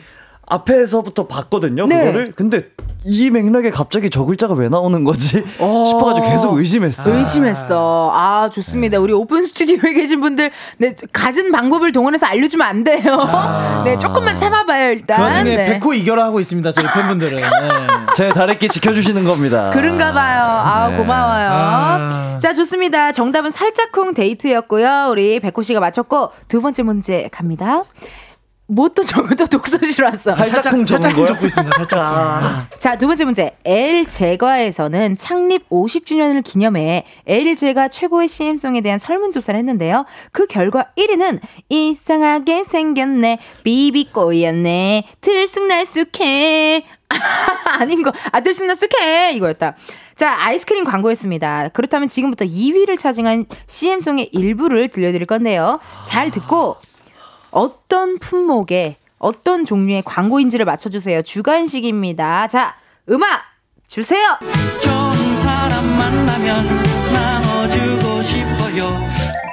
[0.48, 2.06] 앞에서부터 봤거든요 네.
[2.06, 2.70] 그거를 근데
[3.08, 7.16] 이 맥락에 갑자기 저 글자가 왜 나오는 거지 싶어가지고 계속 의심했어요.
[7.16, 8.12] 의심했어.
[8.12, 9.00] 아, 좋습니다.
[9.00, 13.16] 우리 오픈 스튜디오에 계신 분들, 네, 가진 방법을 동원해서 알려주면 안 돼요.
[13.86, 15.18] 네, 조금만 참아봐요, 일단.
[15.18, 15.66] 그 와중에 네.
[15.74, 17.38] 백호 이겨라 하고 있습니다, 저희 팬분들은.
[17.38, 17.46] 네.
[18.16, 19.70] 제 다래끼 지켜주시는 겁니다.
[19.72, 20.42] 그런가 봐요.
[20.42, 20.98] 아, 네.
[20.98, 21.50] 고마워요.
[21.52, 22.38] 아.
[22.42, 23.12] 자, 좋습니다.
[23.12, 25.10] 정답은 살짝쿵 데이트였고요.
[25.12, 27.84] 우리 백호 씨가 맞췄고, 두 번째 문제 갑니다.
[28.68, 30.32] 뭐또 저것도 독서실 왔어.
[30.32, 31.28] 살짝쿵 적은 살짝?
[31.28, 32.80] 적고 있습니다, 살짝.
[32.80, 33.52] 자, 두 번째 문제.
[33.64, 40.06] L 제과에서는 창립 50주년을 기념해 L 제과 최고의 CM송에 대한 설문 조사를 했는데요.
[40.32, 46.86] 그 결과 1위는 이상하게 생겼네, 비비꼬였네, 들쑥날쑥해.
[47.80, 49.34] 아닌 거, 아, 들쑥날쑥해.
[49.34, 49.76] 이거였다.
[50.16, 51.70] 자, 아이스크림 광고였습니다.
[51.70, 55.80] 그렇다면 지금부터 2위를 차지한 CM송의 일부를 들려드릴 건데요.
[56.06, 56.78] 잘 듣고
[57.56, 61.22] 어떤 품목의 어떤 종류의 광고인지를 맞춰주세요.
[61.22, 62.48] 주간식입니다.
[62.50, 62.76] 자,
[63.10, 63.44] 음악
[63.88, 64.38] 주세요.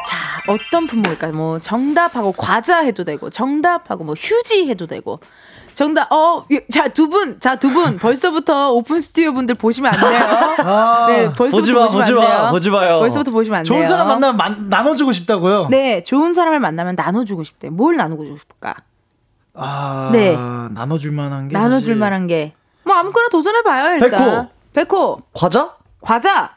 [0.08, 1.32] 자, 어떤 품목일까요?
[1.32, 5.20] 뭐 정답하고 과자 해도 되고, 정답하고 뭐 휴지 해도 되고.
[5.74, 10.00] 정답, 어, 예, 자, 두 분, 자, 두 분, 벌써부터 오픈 스튜디오 분들 보시면 안
[10.00, 11.06] 돼요.
[11.08, 12.48] 네, 벌써부터 보지 마, 보시면 보지 안 마, 돼요.
[12.50, 12.98] 보지 마요.
[13.00, 13.74] 벌써부터 보시면 안 돼요.
[13.76, 15.68] 좋은 사람 만나면 만- 나눠주고 싶다고요?
[15.70, 17.70] 네, 좋은 사람을 만나면 나눠주고 싶대.
[17.70, 18.74] 뭘 나누고 싶을까?
[19.54, 20.36] 아, 네.
[20.36, 21.52] 나눠줄 만한 게.
[21.56, 22.54] 나눠줄 사실- 만한 게.
[22.84, 24.10] 뭐 아무거나 도전해봐요, 일단.
[24.10, 24.86] 백호.
[24.96, 25.22] 백호.
[25.32, 25.74] 과자?
[26.00, 26.52] 과자.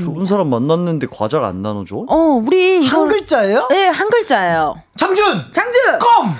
[0.00, 2.06] 좋은 사람 만났는데 과자를 안 나눠줘?
[2.08, 3.68] 어, 우리 이거 한 글자예요?
[3.70, 4.74] 네, 한 글자예요.
[4.96, 5.24] 장준!
[5.52, 5.98] 장준.
[6.00, 6.34] 껌!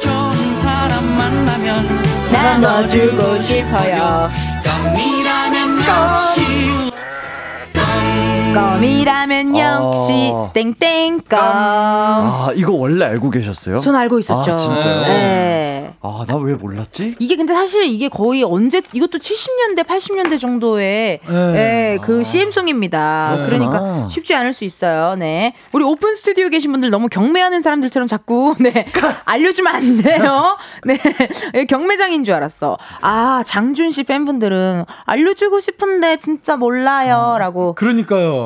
[0.00, 4.30] 좋은 사람 만나면 나눠주고 싶어요.
[4.64, 6.87] 껌이라면 역시
[8.54, 10.50] 껌이라면 역시 아.
[10.52, 11.38] 땡땡 껌.
[11.40, 13.80] 아 이거 원래 알고 계셨어요?
[13.80, 14.52] 전 알고 있었죠.
[14.52, 15.00] 아 진짜요?
[15.06, 15.94] 네.
[16.00, 17.16] 아나 왜 몰랐지?
[17.18, 21.92] 이게 근데 사실 이게 거의 언제 이것도 70년대 80년대 정도의 네.
[21.94, 23.36] 예, 그 CM송입니다.
[23.38, 23.46] 네.
[23.46, 25.16] 그러니까 쉽지 않을 수 있어요.
[25.16, 25.54] 네.
[25.72, 28.86] 우리 오픈 스튜디오 계신 분들 너무 경매하는 사람들처럼 자꾸 네.
[29.24, 30.56] 알려주면 안 돼요.
[30.84, 30.98] 네.
[31.54, 32.78] 예, 경매장인 줄 알았어.
[33.00, 37.74] 아, 장준 씨 팬분들은 알려주고 싶은데 진짜 몰라요라고.
[37.74, 38.37] 그러니까요.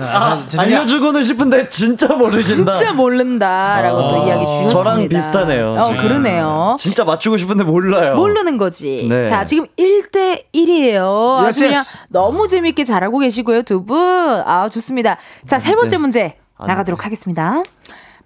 [0.00, 2.76] 아, 제 생각- 알려주고는 싶은데 진짜 모르신다.
[2.76, 4.68] 진짜 모른다라고 또 아, 이야기 주셨습니다.
[4.72, 5.70] 저랑 비슷하네요.
[5.72, 5.96] 어, 지금.
[6.02, 6.76] 그러네요.
[6.78, 8.14] 진짜 맞추고 싶은데 몰라요.
[8.14, 9.06] 모르는 거지.
[9.08, 9.26] 네.
[9.26, 11.38] 자, 지금 1대 1이에요.
[11.38, 11.82] 아주 그냥.
[12.08, 13.98] 너무 재밌게 잘하고 계시고요, 두 분.
[13.98, 15.16] 아, 좋습니다.
[15.46, 15.98] 자, 세 번째 네.
[15.98, 17.04] 문제 안 나가도록 돼.
[17.04, 17.62] 하겠습니다.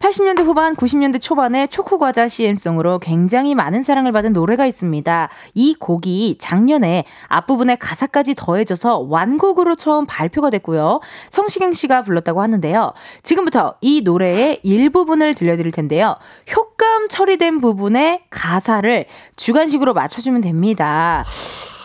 [0.02, 5.28] 80년대 후반, 90년대 초반에 초코과자 CM송으로 굉장히 많은 사랑을 받은 노래가 있습니다.
[5.54, 10.98] 이 곡이 작년에 앞부분에 가사까지 더해져서 완곡으로 처음 발표가 됐고요.
[11.30, 12.92] 성시경 씨가 불렀다고 하는데요.
[13.22, 16.16] 지금부터 이 노래의 일부분을 들려드릴 텐데요.
[16.52, 21.24] 효과음 처리된 부분의 가사를 주관식으로 맞춰주면 됩니다.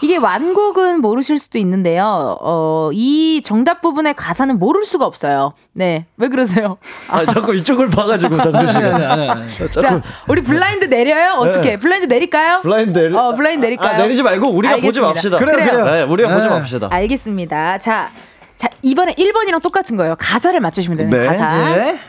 [0.01, 2.37] 이게 완곡은 모르실 수도 있는데요.
[2.41, 5.53] 어, 이 정답 부분의 가사는 모를 수가 없어요.
[5.73, 6.05] 네.
[6.17, 6.77] 왜 그러세요?
[7.09, 8.95] 아 자꾸 이쪽을 봐가지고 장준 씨가.
[9.13, 9.49] 아니, 아니.
[9.49, 11.33] 자꾸 자, 우리 블라인드 내려요?
[11.39, 11.71] 어떻게?
[11.71, 11.77] 네.
[11.77, 12.59] 블라인드 내릴까요?
[12.61, 13.15] 블라인드 내리.
[13.15, 13.95] 어, 블라인드 내릴까요?
[13.95, 15.13] 아, 내리지 말고 우리가 보지 알겠습니다.
[15.13, 15.37] 맙시다.
[15.37, 15.83] 그래요, 그래요.
[15.83, 15.85] 그래요.
[15.85, 16.53] 네, 우리가 보지 네.
[16.53, 16.87] 맙시다.
[16.91, 17.77] 알겠습니다.
[17.79, 18.09] 자,
[18.55, 20.15] 자, 이번에 1번이랑 똑같은 거예요.
[20.17, 21.25] 가사를 맞추시면 되는 네.
[21.27, 21.75] 가사.
[21.75, 21.99] 네.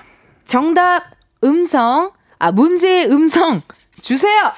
[0.44, 1.02] 정답,
[1.44, 3.60] 음성, 아, 문제의 음성
[4.00, 4.52] 주세요!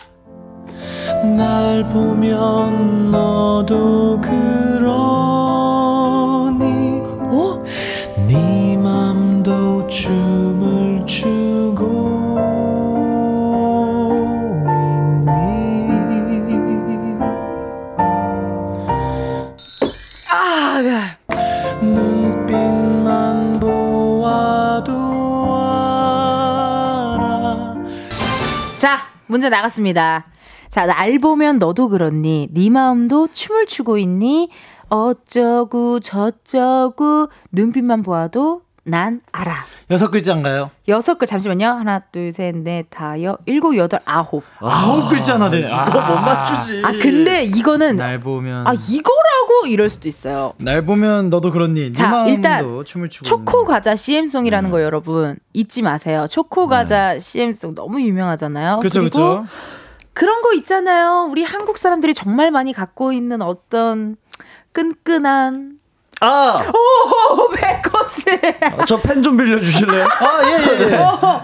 [1.37, 5.01] 날 보면 너도 그러니
[7.31, 7.59] 어?
[8.27, 12.31] 네 맘도 춤을 추고
[14.67, 15.31] 있니
[20.33, 20.81] 아!
[20.83, 21.17] 네.
[21.87, 24.93] 눈빛만 보아도
[27.17, 27.75] 알아
[28.79, 30.25] 자 문제 나갔습니다
[30.71, 32.49] 자, 날 보면 너도 그렇니?
[32.53, 34.51] 네 마음도 춤을 추고 있니?
[34.89, 39.65] 어쩌고 저쩌고 눈빛만 보아도 난 알아.
[39.91, 40.71] 여섯 글자인가요?
[40.87, 41.67] 여섯 글 잠시만요.
[41.67, 44.45] 하나, 둘, 셋, 넷, 다, 여, 일곱, 여덟, 아홉.
[44.61, 45.69] 아홉 글자나 돼.
[45.71, 46.83] 아, 이거 못 맞추지.
[46.85, 50.55] 아 근데 이거는 날 보면 아 이거라고 이럴 수도 있어요.
[50.59, 51.93] 날 보면 너도 그렇니.
[51.93, 53.69] 자, 네 마음도 일단 춤을 추고 초코 있네.
[53.69, 56.27] 과자 CM송이라는 거 여러분 잊지 마세요.
[56.31, 58.79] 초코 과자 CM송 너무 유명하잖아요.
[58.81, 59.45] 그쵸 그리고 그쵸.
[60.13, 61.29] 그런 거 있잖아요.
[61.31, 64.17] 우리 한국 사람들이 정말 많이 갖고 있는 어떤
[64.73, 65.79] 끈끈한
[66.23, 70.05] 아, 오 배꼽을 저펜 좀 빌려주실래요?
[70.07, 70.91] 아 예 예 예.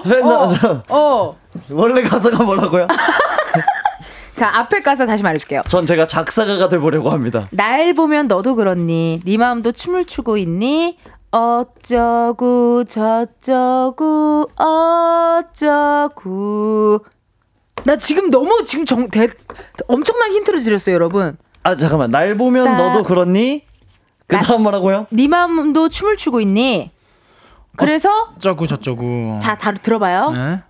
[0.05, 1.35] 펜, 나, 저, 어.
[1.71, 2.87] 원래 가사가 뭐라고요?
[4.37, 5.63] 자 앞에 가사 다시 말해줄게요.
[5.69, 7.49] 전 제가 작사가가 돼보려고 합니다.
[7.53, 9.21] 날 보면 너도 그렇니?
[9.25, 10.99] 네 마음도 춤을 추고 있니?
[11.31, 14.49] 어쩌고 저쩌고
[15.57, 17.01] 어쩌고
[17.87, 19.29] 나 지금 너무 지금 정, 대,
[19.87, 22.11] 엄청난 힌트를 드렸어요 여러분 아, 잠깐만.
[22.11, 23.65] 날 보면 나- 너도 그렇니?
[24.27, 25.07] 그 다음 뭐라고요?
[25.11, 26.91] 네 마음도 춤을 추고 있니?
[27.77, 29.39] 그래서 어쩌고 저쩌고.
[29.41, 30.63] 자다 들어봐요 네.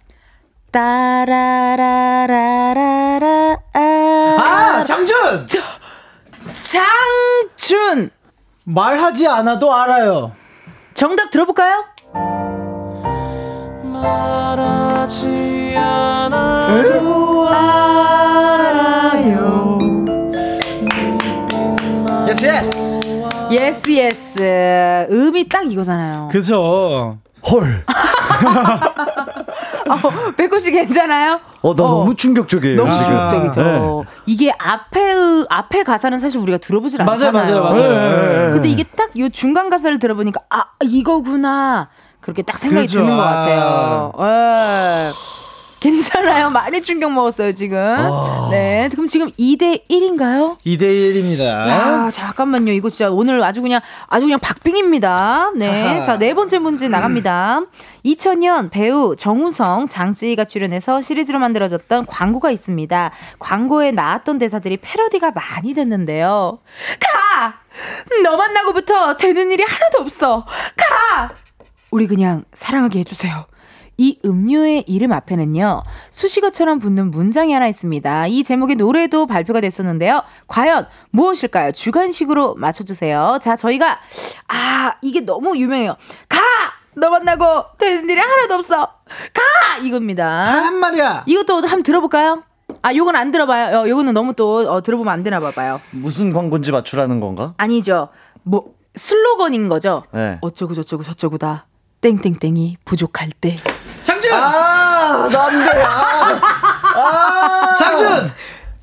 [2.27, 3.57] 따라라라라라라
[4.39, 5.47] 아 장준
[6.53, 8.11] 장준
[8.65, 10.33] 말하지 않아도 알아요.
[10.93, 11.85] 정답 들어볼까요?
[14.03, 18.77] 말하지 않아도 알아요
[22.29, 23.01] yes yes.
[23.51, 27.19] yes yes 음이 딱 이거잖아요 그죠.
[27.49, 27.85] 헐.
[29.89, 31.39] 어, 백호 씨 괜찮아요?
[31.63, 32.75] 어, 나 너무 충격적이에요.
[32.77, 33.07] 너무 지금.
[33.07, 33.63] 충격적이죠.
[33.63, 33.93] 네.
[34.27, 35.15] 이게 앞에
[35.49, 37.63] 앞에 가사는 사실 우리가 들어보질 맞아요, 않잖아요.
[37.63, 38.47] 맞아요, 맞아요.
[38.49, 38.51] 네.
[38.53, 41.89] 근데 이게 딱 요 중간 가사를 들어보니까 아 이거구나
[42.27, 43.03] 그렇게 딱 생각이 그죠.
[43.03, 43.31] 드는 것 아.
[43.31, 44.13] 같아요.
[44.19, 45.13] 예.
[45.79, 46.51] 괜찮아요.
[46.51, 47.79] 많이 충격 먹었어요 지금.
[48.51, 50.59] 네, 그럼 지금 2대 1인가요?
[50.67, 51.45] 2대 1입니다.
[51.45, 52.73] 야, 잠깐만요.
[52.73, 55.53] 이거 진짜 오늘 아주 그냥 아주 그냥 박빙입니다.
[55.55, 55.83] 네.
[55.83, 56.03] 하하.
[56.03, 57.61] 자, 네 번째 문제 나갑니다.
[58.05, 63.11] 2000년 배우 정우성, 장쯔이가 출연해서 시리즈로 만들어졌던 광고가 있습니다.
[63.39, 66.59] 광고에 나왔던 대사들이 패러디가 많이 됐는데요.
[66.99, 67.61] 가!
[68.25, 70.45] 너 만나고부터 되는 일이 하나도 없어.
[70.77, 71.31] 가!
[71.97, 73.47] 우리 그냥 사랑하게 해주세요.
[73.97, 78.27] 이 음료의 이름 앞에는요, 수식어처럼 붙는 문장이 하나 있습니다.
[78.27, 80.23] 이 제목의 노래도 발표가 됐었는데요.
[80.47, 81.73] 과연 무엇일까요?
[81.73, 83.39] 주관식으로 맞춰주세요.
[83.41, 83.99] 자, 저희가,
[84.49, 85.97] 아, 이게 너무 유명해요.
[86.29, 86.39] 가!
[86.97, 88.77] 너 만나고 되는 일이 하나도 없어.
[88.77, 89.79] 가!
[89.83, 90.27] 이겁니다.
[90.45, 91.25] 한 말이야.
[91.27, 92.43] 이것도 한번 들어볼까요?
[92.83, 93.75] 아, 요건 안 들어봐요.
[93.79, 95.81] 어, 요거는 너무 또 어, 들어보면 안 되나 봐봐요.
[95.93, 97.55] 무슨 광고인지 맞추라는 건가?
[97.57, 98.11] 아니죠.
[98.43, 100.05] 뭐, 슬로건인 거죠?
[100.13, 100.37] 네.
[100.43, 101.67] 어쩌고 저쩌고 저쩌고다.
[102.15, 103.57] 땡땡땡이 부족할 때.
[104.05, 104.33] 장준.
[104.33, 105.83] 아, 난데.
[105.83, 107.75] 아.
[107.77, 108.33] 장준.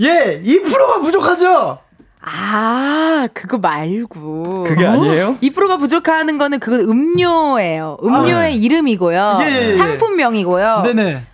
[0.01, 1.79] 예, 2%가 부족하죠.
[2.19, 4.65] 아, 그거 말고.
[4.67, 5.37] 그게 아니에요?
[5.41, 7.97] 2%가 부족하는 거는 그건 음료예요.
[8.03, 8.51] 음료의 아, 네.
[8.51, 9.39] 이름이고요.
[9.41, 9.73] 예, 예, 예.
[9.75, 10.81] 상품명이고요.
[10.83, 11.25] 네네.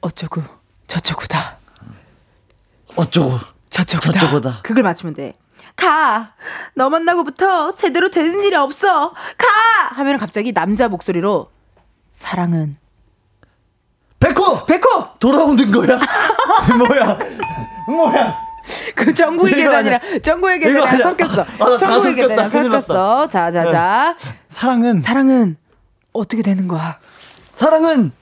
[0.00, 0.42] 어쩌고
[0.88, 1.58] 저쩌고다.
[2.96, 3.38] 어쩌고.
[3.70, 4.12] 저쩌고다.
[4.12, 4.60] 저쩌고다.
[4.62, 5.34] 그걸 맞추면 돼.
[5.86, 6.28] 가.
[6.74, 9.10] 너 만나고부터 제대로 되는 일이 없어.
[9.10, 9.46] 가.
[9.96, 11.50] 하면 갑자기 남자 목소리로
[12.12, 12.76] 사랑은
[14.20, 14.66] 백호!
[14.66, 15.18] 백호.
[15.18, 15.98] 돌아오는 거야?
[16.78, 17.18] 뭐야?
[17.88, 18.38] 뭐야?
[18.94, 20.00] 그 전국의 계단이랑.
[20.22, 20.98] 전국의 계단이랑.
[21.16, 21.42] 섞였어.
[21.42, 22.14] 아, 전국의.
[22.14, 22.48] 계단이랑.
[22.48, 23.26] 섞였어.
[23.26, 24.16] 자, 자, 자.
[24.46, 25.56] 사랑은 사랑은
[26.12, 27.00] 어떻게 되는 거야?
[27.50, 28.12] 사랑은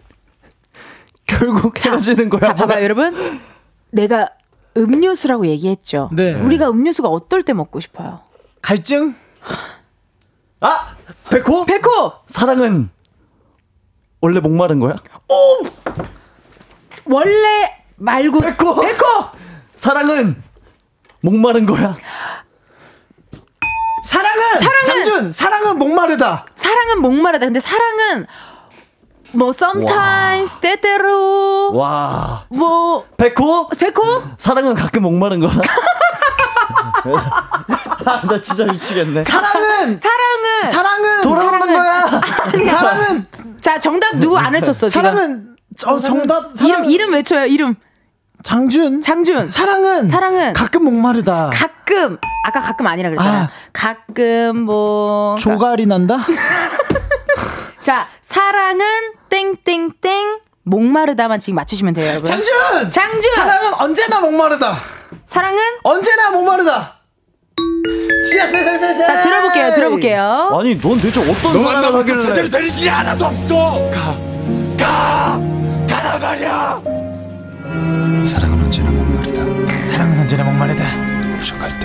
[1.26, 2.40] 결국 헤어지는 거야.
[2.40, 3.40] 자, 봐봐요, 여러분.
[3.90, 4.30] 내가
[4.76, 6.10] 음료수라고 얘기했죠.
[6.12, 6.34] 네.
[6.34, 8.20] 우리가 음료수가 어떨 때 먹고 싶어요?
[8.62, 9.14] 갈증?
[10.60, 10.94] 아!
[11.30, 11.64] 백호?
[11.64, 12.12] 백호!
[12.26, 12.90] 사랑은
[14.20, 14.96] 원래 목마른 거야?
[17.06, 18.74] 원래 말고 백호!
[18.80, 19.04] 백호!
[19.74, 20.42] 사랑은
[21.22, 21.96] 목마른 거야?
[24.04, 24.84] 사랑은, 사랑은!
[24.84, 26.46] 장준 사랑은 목마르다.
[26.54, 27.46] 사랑은 목마르다.
[27.46, 28.26] 근데 사랑은
[29.32, 32.44] 뭐 sometimes 때때로 와.
[32.48, 33.68] 뭐 백호?
[33.78, 34.22] 백호?
[34.38, 35.60] 사랑은 가끔 목마른 거다.
[38.04, 39.24] 아, 나 진짜 미치겠네.
[39.24, 42.66] 사랑은 사랑은 사랑은 돌아오는 사랑은- 거야.
[42.70, 43.26] 사랑은
[43.60, 45.02] 자, 정답 누구 안 외쳤어, 지금?
[45.04, 45.56] 사랑은
[45.86, 47.46] 어 정답 사랑 이름 이름 외쳐요.
[47.46, 47.74] 이름.
[48.42, 49.48] 장준 장준.
[49.48, 51.50] 사랑은 사랑은 가끔 목마르다.
[51.52, 53.42] 가끔 아까 가끔 아니라 그랬잖아요.
[53.44, 53.50] 아.
[53.72, 56.18] 가끔 뭐 조갈이 난다.
[57.82, 58.80] 자, 사랑은
[59.30, 62.24] 땡땡땡 목마르다만 지금 맞추시면 돼요, 여러분.
[62.24, 63.34] 장준 장준!
[63.34, 64.76] 사랑은 언제나 목마르다.
[65.26, 66.96] 사랑은 언제나 목마르다.
[68.30, 69.06] 지하 세세세세.
[69.06, 69.74] 자, 들어볼게요.
[69.74, 70.50] 들어볼게요.
[70.58, 72.50] 아니, 넌 대체 어떤 사랑을 하길래?
[72.50, 73.90] 되는 일이 하나도 없어.
[73.90, 74.18] 가,
[74.78, 75.40] 가,
[75.88, 76.80] 가라 말이야.
[78.24, 79.42] 사랑은 언제나 목마르다.
[79.88, 80.84] 사랑은 언제나 목마르다.
[81.38, 81.78] 부족할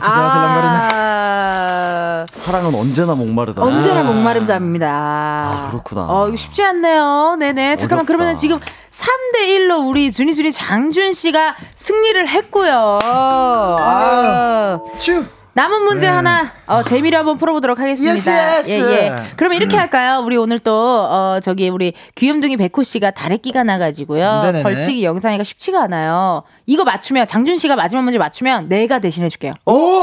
[0.00, 0.76] 찾아 설렁거리는.
[0.76, 3.62] 아, 사랑은 언제나 목마르다.
[3.62, 4.88] 언제나 목마르답니다.
[4.88, 6.06] 아, 그렇구나.
[6.08, 7.36] 어, 이거 쉽지 않네요.
[7.38, 7.76] 네네.
[7.76, 8.06] 잠깐만, 어렵다.
[8.16, 8.58] 그러면 지금
[8.90, 12.98] 3대1로 우리 준이준이 장준 씨가 승리를 했고요.
[13.02, 15.35] 아, 쭉.
[15.56, 18.14] 남은 문제 하나 어, 재미로 한번 풀어보도록 하겠습니다.
[18.14, 18.70] yes, yes.
[18.90, 19.16] 예, 예.
[19.38, 20.20] 그러면 이렇게 할까요?
[20.22, 20.70] 우리 오늘 또
[21.10, 24.42] 어, 저기 우리 귀염둥이 백호 씨가 다래끼가 나가지고요.
[24.42, 24.62] 네네네.
[24.62, 26.42] 벌칙이 영상이가 쉽지가 않아요.
[26.66, 29.52] 이거 맞추면 장준 씨가 마지막 문제 맞추면 내가 대신해줄게요.
[29.64, 30.02] 오!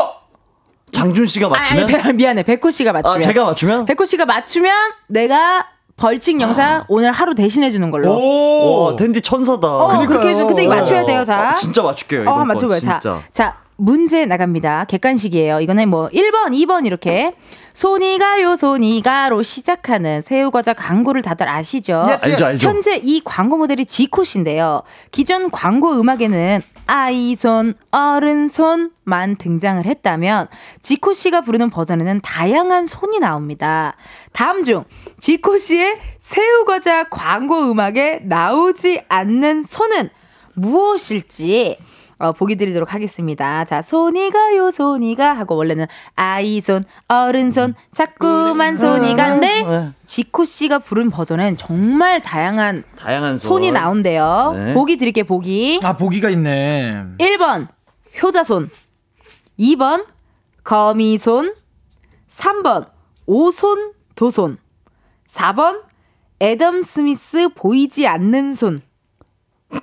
[0.91, 1.83] 장준 씨가 맞추면?
[1.83, 2.41] 아, 아니, 배- 미안해.
[2.43, 3.17] 백호 씨가 맞추면.
[3.17, 3.85] 아, 제가 맞추면?
[3.85, 4.73] 백호 씨가 맞추면
[5.07, 8.85] 내가 벌칙 영상 오늘 하루 대신해 주는 걸로.
[8.85, 9.67] 와, 댄디 천사다.
[9.67, 10.47] 어, 그렇게 해줘.
[10.47, 11.23] 근데 이거 맞춰야 돼요.
[11.23, 11.49] 자.
[11.49, 12.21] 아, 진짜 맞출게요.
[12.21, 12.79] 어, 이번 건 맞춰봐요.
[12.79, 13.21] 자, 진짜.
[13.31, 14.85] 자, 문제 나갑니다.
[14.85, 15.59] 객관식이에요.
[15.61, 17.33] 이거는 뭐 1번, 2번 이렇게
[17.73, 21.95] 손이 가요, 손이 가로 시작하는 새우과자 광고를 다들 아시죠?
[21.95, 22.67] Yes, 알죠, 알죠.
[22.67, 24.83] 현재 이 광고 모델이 지코 씨인데요.
[25.11, 30.49] 기존 광고 음악에는 아이 손, 어른 손만 등장을 했다면
[30.83, 33.95] 지코 씨가 부르는 버전에는 다양한 손이 나옵니다.
[34.33, 34.83] 다음 중
[35.19, 40.09] 지코 씨의 새우과자 광고 음악에 나오지 않는 손은
[40.53, 41.77] 무엇일지
[42.19, 43.65] 어, 보기 드리도록 하겠습니다.
[43.65, 50.45] 자, 손이 가요, 손이 가 하고 원래는 아이 손, 어른 손, 자꾸만 손이 간데 지코
[50.45, 53.49] 씨가 부른 버전은 정말 다양한 다양한 손.
[53.49, 54.53] 손이 나온대요.
[54.55, 54.73] 네.
[54.73, 55.79] 보기 드릴게요, 보기.
[55.83, 57.03] 아, 보기가 있네.
[57.19, 57.67] 1번
[58.21, 58.69] 효자손
[59.59, 60.05] 2번
[60.63, 61.53] 거미손
[62.29, 62.87] 3번
[63.25, 64.57] 오손 도손
[65.27, 65.81] 4번
[66.41, 68.81] 애덤 스미스 보이지 않는 손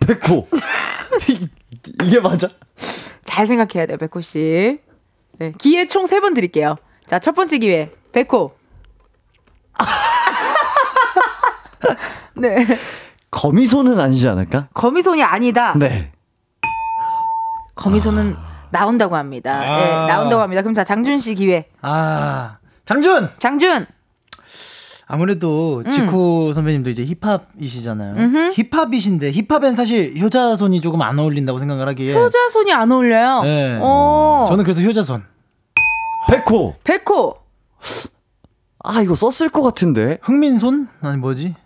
[0.06, 0.46] 백호.
[2.02, 2.48] 이게 맞아?
[3.24, 4.80] 잘 생각해야 돼요, 백호 씨.
[5.38, 6.76] 네, 기회 총 3번 드릴게요.
[7.06, 7.90] 자, 첫 번째 기회.
[8.12, 8.52] 백호.
[12.36, 12.66] 네.
[13.30, 14.68] 거미손은 아니지 않을까?
[14.74, 15.74] 거미손이 아니다.
[15.78, 16.12] 네.
[17.76, 18.36] 거미손은
[18.70, 19.60] 나온다고 합니다.
[19.60, 19.80] 아.
[19.80, 20.62] 네, 나온다고 합니다.
[20.62, 21.68] 그럼 자, 장준 씨 기회.
[21.80, 23.30] 아, 장준!
[23.38, 23.86] 장준!
[25.12, 28.14] 아무래도 지코 선배님도 이제 힙합이시잖아요.
[28.14, 28.18] 음.
[28.18, 28.52] 음흠.
[28.54, 32.14] 힙합이신데 힙합엔 사실 효자손이 조금 안 어울린다고 생각을 하기에.
[32.14, 33.42] 효자손이 안 어울려요.
[33.42, 33.78] 네.
[33.82, 34.44] 어.
[34.46, 35.24] 저는 그래서 효자손.
[36.28, 36.76] 백호.
[36.84, 37.36] 백호.
[38.84, 40.18] 아, 이거 썼을 것 같은데.
[40.22, 40.86] 흥민손?
[41.02, 41.56] 아니 뭐지?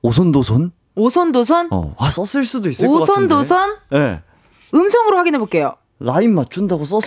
[0.00, 0.72] 오손도손?
[0.94, 1.68] 오손도손?
[1.70, 3.34] 어, 와, 썼을 수도 있을 것 같은데.
[3.34, 3.76] 오손도손?
[3.90, 4.20] 네.
[4.74, 5.74] 음성으로 확인해 볼게요.
[5.98, 7.02] 라인 맞춘다고 썼어.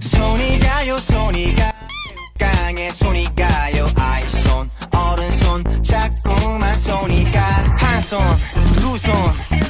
[0.00, 1.72] 손이 가요 손이 가
[2.42, 9.14] 강에 손이 가요 아이 손 어른 손 자꾸만 손이 가한손두손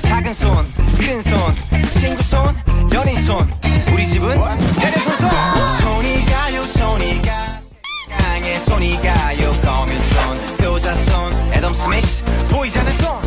[0.00, 1.54] 작은 손큰 손
[1.90, 2.56] 친구 손
[2.94, 3.46] 연인 손
[3.92, 4.38] 우리 집은
[4.80, 5.30] 대대손 손
[5.80, 7.60] 손이 가요 손이 가
[8.10, 13.20] 강에 손이 가요 거미 손 효자 손 애덤 스미스 보이지 않는 손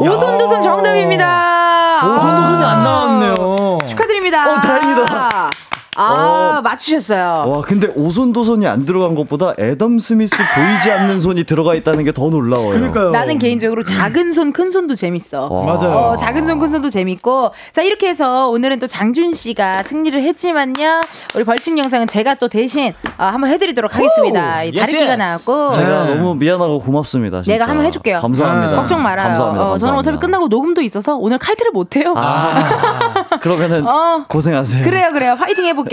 [0.00, 2.06] 오손도손 정답입니다.
[2.06, 3.78] 오손도손이 안 나왔네요.
[3.88, 4.48] 축하드립니다.
[4.48, 5.67] 어, 다행이다.
[6.02, 7.44] 아, 맞추셨어요.
[7.48, 12.28] 와, 근데 오손도손이 안 들어간 것보다 애덤 스미스 보이지 않는 손이 들어가 있다는 게 더
[12.30, 12.70] 놀라워요.
[12.70, 13.10] 그러니까요.
[13.10, 15.46] 나는 개인적으로 작은 손, 큰 손도 재밌어.
[15.48, 15.64] 와.
[15.76, 15.96] 맞아요.
[15.96, 17.50] 어, 작은 손, 큰 손도 재밌고.
[17.72, 21.02] 자, 이렇게 해서 오늘은 또 장준 씨가 승리를 했지만요.
[21.34, 24.64] 우리 벌칙 영상은 제가 또 대신 어, 한번 해드리도록 하겠습니다.
[24.64, 25.16] 이 yes, 다래끼가.
[25.16, 25.72] 나왔고.
[25.74, 26.14] 제가 네.
[26.14, 27.42] 너무 미안하고 고맙습니다.
[27.42, 27.52] 진짜.
[27.52, 28.20] 내가 한번 해줄게요.
[28.20, 28.76] 감사합니다.
[28.76, 29.28] 걱정 말아요.
[29.28, 29.64] 감사합니다.
[29.70, 30.26] 어, 저는 어차피 감사합니다.
[30.26, 32.14] 끝나고 녹음도 있어서 오늘 칼퇴를 못해요.
[32.16, 34.24] 아, 그러면은 어.
[34.28, 34.82] 고생하세요.
[34.84, 35.32] 그래요, 그래요.
[35.38, 35.87] 화이팅 해볼게요.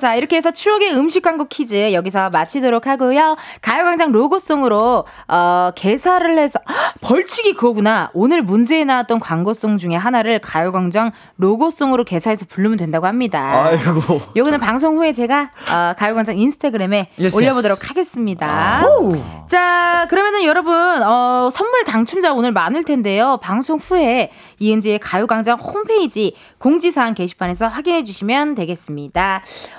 [0.00, 3.36] 자, 이렇게 해서 추억의 음식 광고 퀴즈 여기서 마치도록 하고요.
[3.62, 8.10] 가요광장 로고송으로, 어, 개사를 해서, 헉, 벌칙이 그거구나.
[8.14, 13.64] 오늘 문제에 나왔던 광고송 중에 하나를 가요광장 로고송으로 개사해서 부르면 된다고 합니다.
[13.66, 14.20] 아이고.
[14.36, 17.88] 요거는 방송 후에 제가 어, 가요광장 인스타그램에 yes, 올려보도록 yes.
[17.88, 18.82] 하겠습니다.
[19.48, 23.38] 자, 그러면은 여러분 어, 선물 당첨자 오늘 많을 텐데요.
[23.42, 29.23] 방송 후에 이은지의 가요광장 홈페이지 공지사항 게시판에서 확인해 주시면 되겠습니다.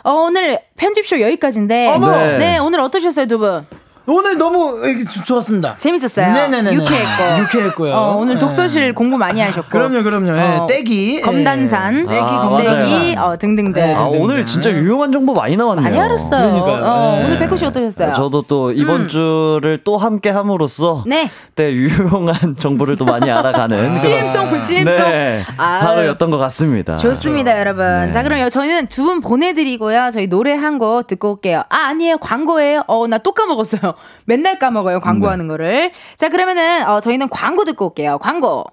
[0.03, 2.11] 어, 오늘 편집숍 여기까지인데, 어머!
[2.11, 2.37] 네.
[2.37, 2.57] 네.
[2.57, 3.65] 오늘 어떠셨어요 두 분?
[4.07, 4.77] 오늘 너무
[5.25, 5.75] 좋았습니다.
[5.77, 6.31] 재밌었어요.
[6.31, 6.73] 네네네.
[6.73, 7.39] 유쾌했고.
[7.41, 7.93] 유쾌했고요.
[7.93, 8.39] 어, 오늘 네.
[8.39, 9.69] 독서실 공부 많이 하셨고.
[9.69, 10.37] 그럼요, 그럼요.
[10.37, 11.21] 예, 어, 떼기.
[11.21, 13.17] 검단산, 예, 떼기, 아, 검대기, 검단산.
[13.23, 13.73] 어, 등등등.
[13.73, 14.21] 네, 아, 등등등.
[14.23, 15.83] 오늘 진짜 유용한 정보 많이 나왔네요.
[15.83, 16.51] 많이 알았어요.
[16.51, 16.83] 그러니까요.
[16.85, 17.25] 어, 네.
[17.25, 18.13] 오늘 백호 씨 어떠셨어요?
[18.13, 21.31] 저도 또 이번 주를 또 함께 함으로써 네.
[21.55, 24.85] 때 유용한 정보를 또 많이 알아가는 CM송, CM송.
[24.85, 25.43] 네.
[25.57, 26.95] 하루였던 것 같습니다.
[26.95, 28.11] 좋습니다, 여러분.
[28.11, 30.09] 자, 그럼 저희는 두 분 보내드리고요.
[30.13, 31.63] 저희 노래 한 곡 듣고 올게요.
[31.69, 32.17] 아, 아니에요.
[32.17, 32.83] 광고예요.
[32.87, 33.94] 어, 나 또 까먹었어요.
[34.25, 34.99] 맨날 까먹어요.
[34.99, 35.91] 광고하는 거를.
[36.17, 38.17] 자, 그러면은, 어, 저희는 광고 듣고 올게요.
[38.19, 38.65] 광고.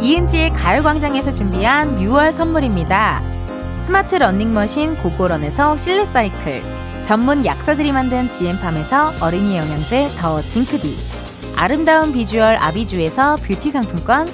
[0.00, 3.22] 이은지의 가요광장에서 준비한 6월 선물입니다.
[3.76, 6.62] 스마트 러닝머신 고고런에서 실내 사이클,
[7.02, 10.96] 전문 약사들이 만든 GM팜에서 어린이 영양제 더 징크디
[11.56, 14.28] 아름다운 비주얼 아비주에서 뷰티 상품권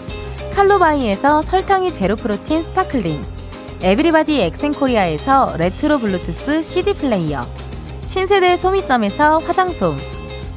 [0.55, 3.21] 칼로바이에서 설탕이 제로 protein sparkling
[3.87, 7.47] everybody 엑센코리아에서 레트로 블루투스 CD 플레이어
[8.05, 9.97] 신세대 소미썸에서 화장솜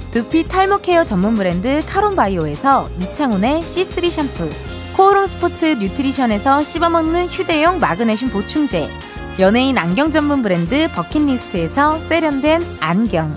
[0.09, 4.49] 두피 탈모 케어 전문 브랜드 카론바이오에서 이창훈의 C3 샴푸
[4.97, 8.89] 코오롱 스포츠 뉴트리션에서 씹어먹는 휴대용 마그네슘 보충제
[9.38, 13.36] 연예인 안경 전문 브랜드 버킷리스트에서 세련된 안경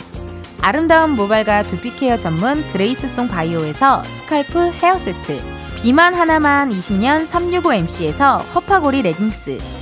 [0.63, 5.39] 아름다운 모발과 두피 케어 전문 그레이스송 바이오에서 scalp 헤어 세트
[5.83, 9.82] 비만 하나만 20년 365MC에서 허파고리 레깅스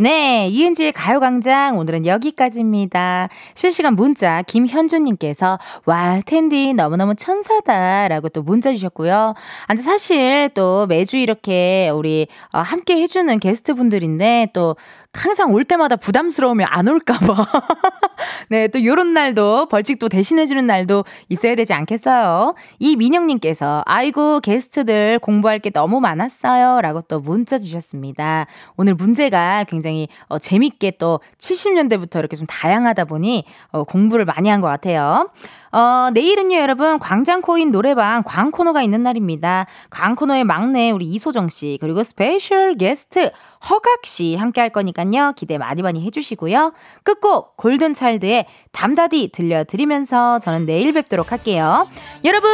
[0.00, 3.28] 네, 이은지의 가요광장 오늘은 여기까지입니다.
[3.54, 9.12] 실시간 문자 김현주님께서 와 텐디 너무너무 천사다라고 또 문자 주셨고요.
[9.16, 9.34] 아,
[9.66, 14.76] 근데 사실 또 매주 이렇게 우리 어, 함께 해주는 게스트 분들인데 또
[15.18, 17.46] 항상 올 때마다 부담스러우면 안 올까봐.
[18.50, 22.54] 네, 또 요런 날도 벌칙 또 대신해주는 날도 있어야 되지 않겠어요?
[22.78, 26.80] 이민영님께서, 아이고, 게스트들 공부할 게 너무 많았어요.
[26.80, 28.46] 라고 또 문자 주셨습니다.
[28.76, 34.58] 오늘 문제가 굉장히 어, 재밌게 또 70년대부터 이렇게 좀 다양하다 보니 어, 공부를 많이 한
[34.58, 35.30] 것 같아요.
[35.72, 39.66] 어, 내일은요, 여러분, 광장코인 노래방 광코너가 있는 날입니다.
[39.90, 43.30] 광코너의 막내 우리 이소정 씨, 그리고 스페셜 게스트
[43.68, 45.32] 허각 씨 함께 할 거니까요.
[45.36, 46.72] 기대 많이 많이 해주시고요.
[47.02, 51.88] 끝곡 골든차일드의 담다디 들려드리면서 저는 내일 뵙도록 할게요.
[52.24, 52.50] 여러분,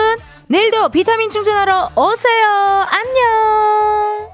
[0.48, 2.86] 내일도 비타민 충전하러 오세요.
[2.90, 4.24] 안녕!